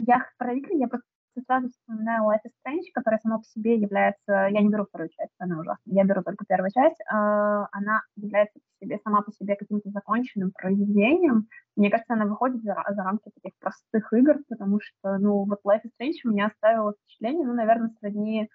[0.05, 1.07] я про игры, я просто
[1.41, 4.47] сразу вспоминаю Life is Strange, которая сама по себе является...
[4.47, 5.95] Я не беру вторую часть, она ужасная.
[5.95, 6.97] Я беру только первую часть.
[7.11, 11.47] А, она является по себе, сама по себе каким-то законченным произведением.
[11.75, 15.81] Мне кажется, она выходит за, за рамки таких простых игр, потому что, ну, вот Life
[15.85, 18.49] is Strange у меня оставило впечатление, ну, наверное, сродни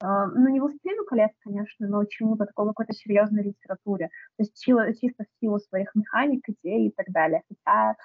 [0.00, 4.10] а, ну, не «Властелину колец», конечно, но чему-то такой какой-то серьезной литературе.
[4.36, 4.62] То есть
[5.00, 7.42] чисто в силу своих механик, идей и так далее.
[7.48, 7.96] Хотя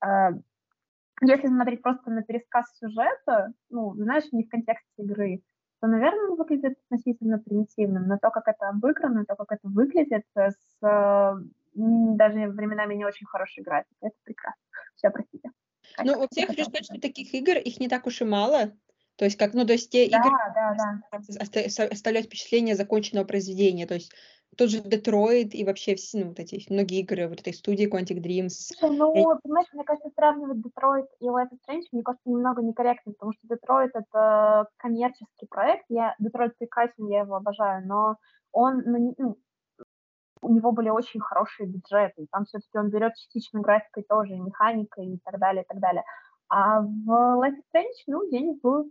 [0.00, 0.30] а,
[1.22, 5.42] если смотреть просто на пересказ сюжета, ну, знаешь, не в контексте игры,
[5.80, 8.06] то, наверное, он выглядит относительно примитивным.
[8.06, 11.36] Но то, как это обыграно, то, как это выглядит э, с
[11.76, 14.62] даже временами не очень хорошей графикой, это прекрасно.
[14.96, 15.50] Все, простите.
[16.02, 18.72] Ну, вообще, я хочу сказать, что таких игр, их не так уж и мало.
[19.16, 21.84] То есть, как, ну, то есть те да, игры да, да.
[21.90, 23.86] оставляют впечатление законченного произведения.
[23.86, 24.12] То есть
[24.56, 28.22] тот же Детройт и вообще все, ну, вот эти многие игры вот этой студии Quantic
[28.22, 28.72] Dreams.
[28.82, 29.36] Ну, я...
[29.42, 33.48] понимаешь, мне кажется, сравнивать Детройт и Life is Strange, мне кажется, немного некорректно, потому что
[33.48, 35.84] Детройт— это коммерческий проект.
[35.88, 38.16] Я, Детройт прекрасен, я его обожаю, но
[38.52, 39.36] он, ну,
[40.42, 44.40] у него были очень хорошие бюджеты, и там все-таки он берет частично графикой тоже, и
[44.40, 46.04] механикой, и так далее, и так далее.
[46.48, 48.84] А в Life is Strange, ну, денег было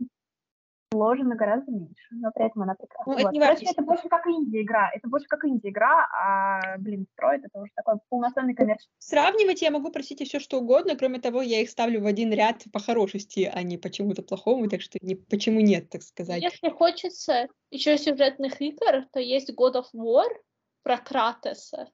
[0.96, 3.14] вложено гораздо меньше, но при этом она прекрасна.
[3.14, 3.36] Ну, вот.
[3.36, 7.72] это, Короче, это больше как инди-игра, это больше как инди-игра, а, блин, строит это уже
[7.76, 8.94] такой полноценный коммерческий.
[9.00, 12.64] Сравнивать я могу, простите, все что угодно, кроме того, я их ставлю в один ряд
[12.72, 16.42] по хорошести, а не почему-то плохому, так что не, почему нет, так сказать.
[16.42, 20.30] Если хочется еще сюжетных игр, то есть God of War
[20.84, 21.90] про Кратеса.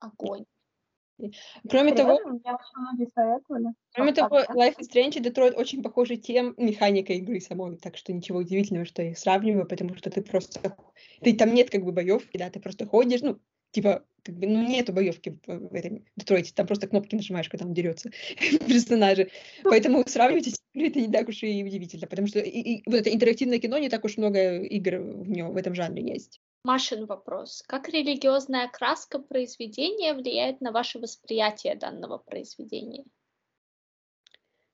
[0.00, 0.44] Огонь.
[1.68, 2.18] Кроме того,
[3.14, 3.68] советовали.
[3.94, 8.12] Кроме того, Life is Strange и Detroit очень похожи тем механикой игры самой, так что
[8.12, 10.76] ничего удивительного, что я их сравниваю, потому что ты просто...
[11.22, 13.38] Ты, там нет как бы боевки, да, ты просто ходишь, ну,
[13.70, 17.64] типа, как бы, ну, нету боевки в, в этом Детройте, там просто кнопки нажимаешь, когда
[17.66, 18.10] он дерется
[18.66, 19.30] персонажи.
[19.64, 22.96] Поэтому сравнивать эти игры, это не так уж и удивительно, потому что и, и, вот
[22.96, 26.40] это интерактивное кино, не так уж много игр в нем, в этом жанре есть.
[26.66, 27.62] Машин вопрос.
[27.68, 33.04] Как религиозная краска произведения влияет на ваше восприятие данного произведения?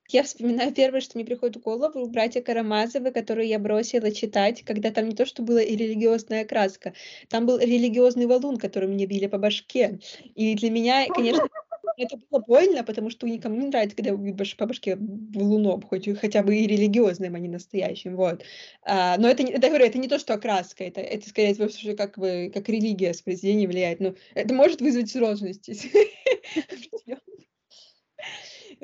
[0.08, 4.90] Я вспоминаю первое, что мне приходит в голову, братья Карамазовы, которые я бросила читать, когда
[4.90, 6.94] там не то, что была и религиозная краска,
[7.28, 10.00] там был религиозный валун, который мне били по башке.
[10.34, 11.46] И для меня, конечно,
[12.02, 16.42] это было больно, потому что никому не нравится, когда бьют по башке валуном, хоть хотя
[16.42, 18.44] бы и религиозным, а не настоящим, вот.
[18.82, 22.18] А, но это, это, говорю, это не то, что окраска, это, это скорее что как
[22.18, 25.76] бы, как религия с произведения влияет, но это может вызвать сложности.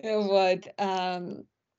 [0.00, 0.60] Вот.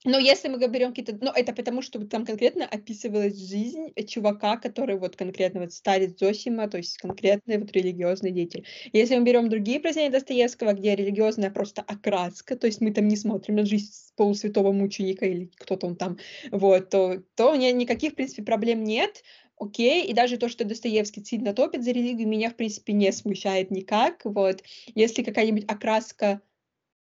[0.06, 1.18] Но если мы берем какие-то...
[1.20, 6.70] Ну, это потому, что там конкретно описывалась жизнь чувака, который вот конкретно вот старец Зосима,
[6.70, 8.66] то есть конкретный вот религиозный деятель.
[8.94, 13.18] Если мы берем другие произведения Достоевского, где религиозная просто окраска, то есть мы там не
[13.18, 16.18] смотрим на жизнь полусвятого мученика или кто-то он там,
[16.52, 19.24] вот, то, то никаких, в принципе, проблем нет,
[19.58, 23.70] окей, и даже то, что Достоевский сильно топит за религию, меня, в принципе, не смущает
[23.72, 24.64] никак, вот.
[24.96, 26.42] Если какая-нибудь окраска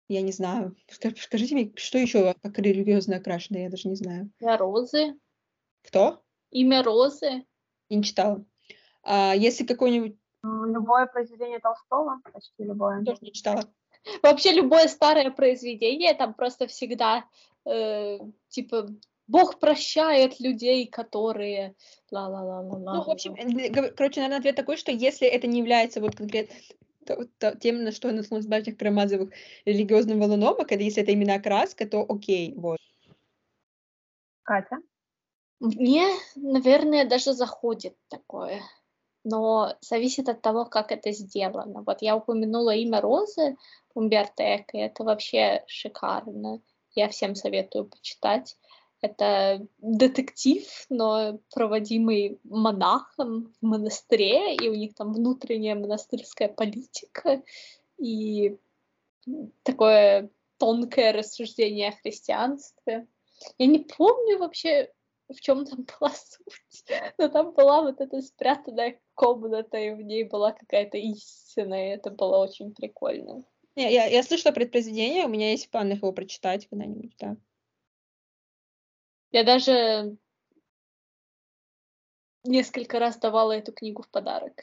[0.09, 0.77] я не знаю.
[0.89, 4.31] Скажите мне, что еще как религиозно окрашено, я даже не знаю.
[4.41, 5.15] Имя Розы.
[5.83, 6.23] Кто?
[6.51, 7.45] Имя Розы.
[7.89, 8.45] Я не читала.
[9.03, 10.17] А если какой-нибудь...
[10.43, 13.05] Любое произведение Толстого, почти любое.
[13.05, 13.65] Тоже не читала.
[14.23, 17.25] Вообще любое старое произведение, там просто всегда
[17.65, 18.89] э, типа
[19.27, 21.75] Бог прощает людей, которые
[22.13, 22.95] ла-ла-ла-ла-ла.
[22.95, 23.35] Ну, в общем,
[23.97, 26.55] короче, наверное, ответ такой, что если это не является вот конкретно
[27.61, 29.31] тем, на что наткнулась Бальтик Карамазовых
[29.65, 32.79] религиозным валуном, а когда если это именно окраска, то окей, вот.
[34.43, 34.77] Катя?
[35.59, 38.61] Мне, наверное, даже заходит такое,
[39.25, 41.83] но зависит от того, как это сделано.
[41.83, 43.57] Вот я упомянула имя Розы
[43.95, 46.61] Умберто Эко, и это вообще шикарно.
[46.95, 48.57] Я всем советую почитать.
[49.03, 57.43] Это детектив, но проводимый монахом в монастыре, и у них там внутренняя монастырская политика,
[57.99, 58.57] и
[59.63, 63.07] такое тонкое рассуждение о христианстве.
[63.59, 64.91] Я не помню вообще,
[65.29, 66.85] в чем там была суть,
[67.19, 72.11] но там была вот эта спрятанная комната, и в ней была какая-то истина, и это
[72.11, 73.45] было очень прикольно.
[73.75, 77.37] Я, я, я слышала предпроизведение, у меня есть в планах его прочитать когда-нибудь, да.
[79.33, 80.17] Я даже
[82.45, 84.55] несколько раз давала эту книгу в подарок.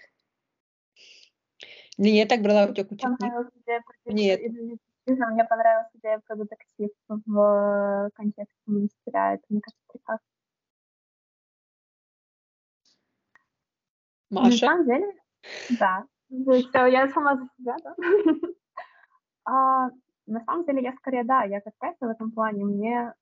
[1.98, 3.52] Не, я так брала у тебя кучу книг.
[4.06, 4.42] Нет.
[5.06, 9.34] Мне понравилась идея про детектив в контексте монастыря.
[9.34, 10.26] Это, мне кажется, прекрасно.
[14.30, 14.50] Маша?
[14.50, 15.14] На самом деле,
[15.80, 16.06] да.
[16.30, 17.96] Все, я сама за себя, да.
[19.46, 19.90] а,
[20.26, 22.64] на самом деле, я скорее, да, я как Катя в этом плане.
[22.64, 23.14] Мне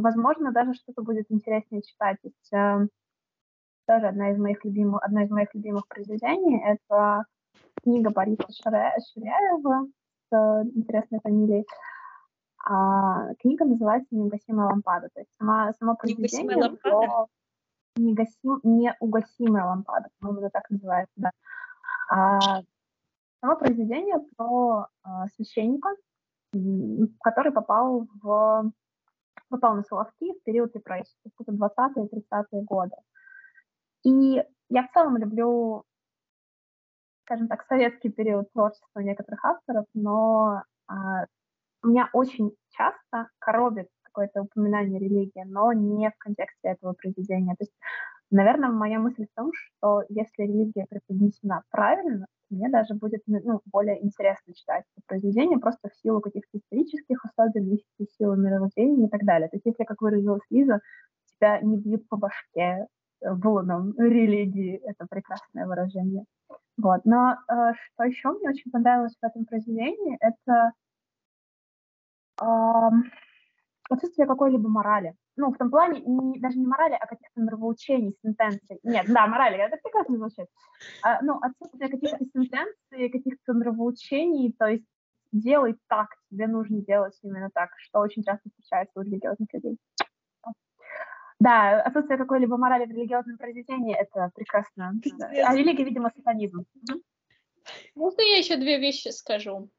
[0.00, 2.18] возможно, даже что-то будет интереснее читать.
[2.22, 2.86] Есть, э,
[3.86, 7.24] тоже одна из моих любимых, одна из моих любимых произведений— это
[7.82, 9.86] книга Бориса Ширяева
[10.30, 11.66] с э, интересной фамилией.
[12.64, 15.08] А, книга называется «Неугасимая лампада».
[15.14, 16.56] То есть сама, само произведение...
[16.56, 17.26] лампада?
[17.96, 21.30] негасим, неугасимая лампада, по-моему, это так называется, да.
[22.08, 22.62] А,
[23.40, 25.90] само произведение про а, священника,
[27.20, 28.72] который попал в
[29.48, 32.96] попал на Соловки в период депрессии, это 20-е, 30-е годы.
[34.04, 35.84] И я в целом люблю,
[37.24, 41.26] скажем так, советский период творчества некоторых авторов, но а,
[41.82, 47.54] меня очень часто коробит какое-то упоминание религии, но не в контексте этого произведения.
[47.56, 47.74] То есть,
[48.30, 54.04] наверное, моя мысль в том, что если религия преподнесена правильно, мне даже будет ну, более
[54.04, 59.48] интересно читать это произведение просто в силу каких-то исторических особенностей, силу мировоззрения и так далее.
[59.48, 60.80] То есть если, как выразилась Лиза,
[61.36, 62.86] тебя не бьют по башке
[63.20, 66.24] волном религии, это прекрасное выражение.
[66.76, 67.04] Вот.
[67.04, 70.72] Но э, что еще мне очень понравилось в этом произведении, это
[73.90, 75.14] отсутствие какой-либо морали.
[75.40, 78.78] Ну, в том плане, не, даже не морали, а каких-то нравоучений, сентенций.
[78.82, 80.46] Нет, да, морали, это прекрасно звучит.
[81.02, 84.84] А, ну, отсутствие каких-то сентенций, каких-то нравоучений, то есть
[85.32, 89.78] делай так, тебе нужно делать именно так, что очень часто встречается у религиозных людей.
[91.38, 94.92] Да, отсутствие какой-либо морали в религиозном произведении– это прекрасно.
[95.22, 96.66] А религия, видимо, сатанизм.
[97.94, 99.70] Можно я еще две вещи скажу?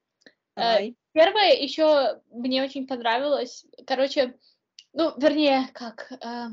[0.56, 0.98] Э, Давай.
[1.14, 3.66] Первое еще мне очень понравилось.
[3.86, 4.36] Короче,
[4.94, 6.12] ну, вернее, как...
[6.24, 6.48] Э...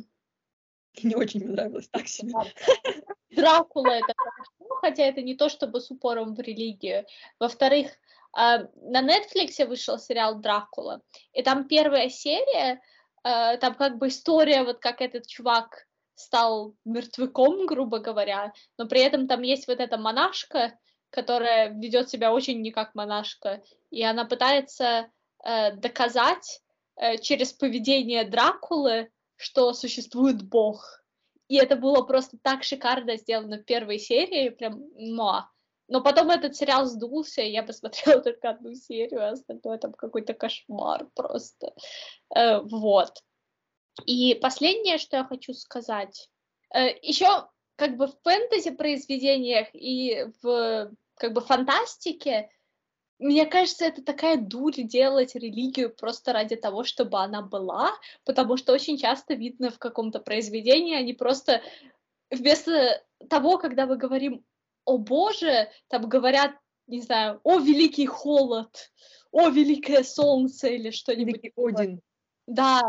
[1.03, 2.32] Не очень понравилось, так себе.
[3.30, 7.05] Дракула это хорошо, хотя это не то чтобы с упором в религию.
[7.39, 12.80] Во-вторых, э, на Netflix вышел сериал Дракула, и там первая серия,
[13.24, 19.01] э, там как бы история, вот как этот чувак стал мертвяком, грубо говоря, но при
[19.01, 20.76] этом там есть вот эта монашка,
[21.11, 25.11] которая ведет себя очень не как монашка, и она пытается
[25.45, 26.62] э, доказать
[27.21, 31.03] через поведение Дракулы, что существует Бог.
[31.49, 35.51] И это было просто так шикарно сделано в первой серии, прям муа.
[35.89, 40.35] Но потом этот сериал сдулся, и я посмотрела только одну серию, а остальное там какой-то
[40.35, 41.75] кошмар просто.
[42.35, 43.23] Э, вот.
[44.05, 46.31] И последнее, что я хочу сказать.
[46.75, 52.51] Э, еще как бы в фэнтези произведениях и в как бы фантастике,
[53.19, 57.91] мне кажется, это такая дурь делать религию просто ради того, чтобы она была,
[58.25, 61.62] потому что очень часто видно в каком-то произведении, они просто
[62.31, 64.45] вместо того, когда мы говорим
[64.85, 66.53] «О Боже», там говорят,
[66.87, 68.93] не знаю, «О великий холод»,
[69.33, 71.53] «О великое солнце» или что-нибудь.
[71.57, 72.01] Один.
[72.49, 72.81] Да,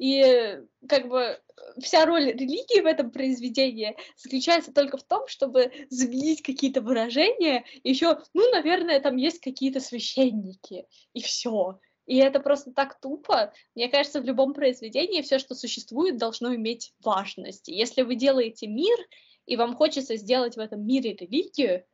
[0.00, 0.58] и
[0.88, 1.40] как бы
[1.80, 7.64] вся роль религии в этом произведении заключается только в том, чтобы заменить какие-то выражения.
[7.84, 11.78] Еще, ну, наверное, там есть какие-то священники, и все.
[12.06, 13.52] И это просто так тупо.
[13.76, 17.68] Мне кажется, в любом произведении все, что существует, должно иметь важность.
[17.68, 18.98] Если вы делаете мир,
[19.46, 21.84] и вам хочется сделать в этом мире религию,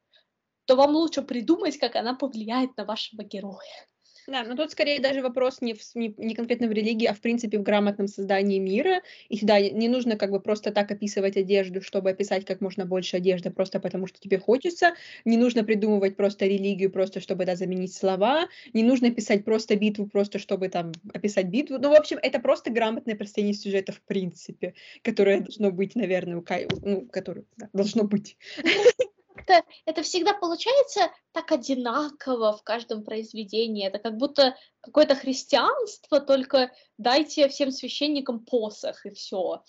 [0.65, 3.90] то вам лучше придумать, как она повлияет на вашего героя.
[4.31, 7.21] Да, но тут скорее даже вопрос не, в, не, не конкретно в религии, а в
[7.21, 9.03] принципе в грамотном создании мира.
[9.29, 13.17] И сюда не нужно как бы просто так описывать одежду, чтобы описать как можно больше
[13.17, 14.95] одежды, просто потому что тебе хочется.
[15.25, 18.47] Не нужно придумывать просто религию, просто чтобы да, заменить слова.
[18.73, 21.79] Не нужно писать просто битву, просто чтобы там описать битву.
[21.81, 26.43] Ну, в общем, это просто грамотное построение сюжета в принципе, которое должно быть, наверное, у
[26.43, 26.69] Кай...
[26.83, 28.37] ну, которое да, должно быть
[29.35, 33.87] как-то это всегда получается так одинаково в каждом произведении.
[33.87, 39.65] Это как будто какое-то христианство, только дайте всем священникам посох и все.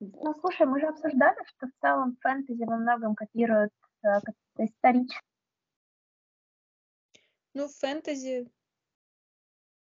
[0.00, 3.70] Ну, слушай, мы же обсуждали, что в целом фэнтези во многом копирует
[4.02, 5.20] э, как-то исторически.
[7.54, 8.50] Ну, фэнтези...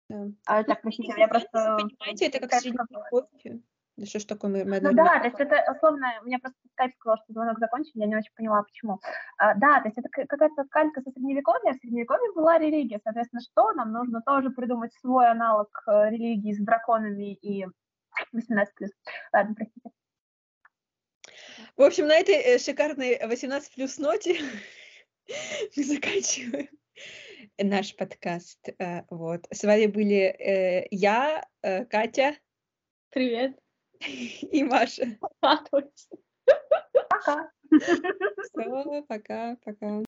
[0.09, 0.29] Да.
[0.47, 1.79] А, так, простите, я просто...
[1.81, 3.63] Понимаете, это как средневековье.
[3.97, 6.59] Да что ж такое мы, мы Ну да, то есть это условно, у меня просто
[6.73, 9.01] скайп сказал, что звонок закончен, я не очень поняла, почему.
[9.39, 13.73] А, да, то есть это какая-то калька со средневековья, в средневековье была религия, соответственно, что
[13.73, 17.65] нам нужно тоже придумать свой аналог э, религии с драконами и
[18.35, 18.67] 18+.
[19.33, 19.91] Ладно, простите.
[21.77, 24.39] В общем, на этой э, шикарной 18 плюс ноте
[25.77, 26.69] мы заканчиваем
[27.59, 28.69] наш подкаст.
[28.79, 29.47] Э, вот.
[29.51, 32.37] С вами были я, Катя.
[33.11, 33.57] Привет.
[34.53, 35.19] И Маша.
[35.41, 35.83] Пока.
[37.71, 40.07] Все, пока, пока.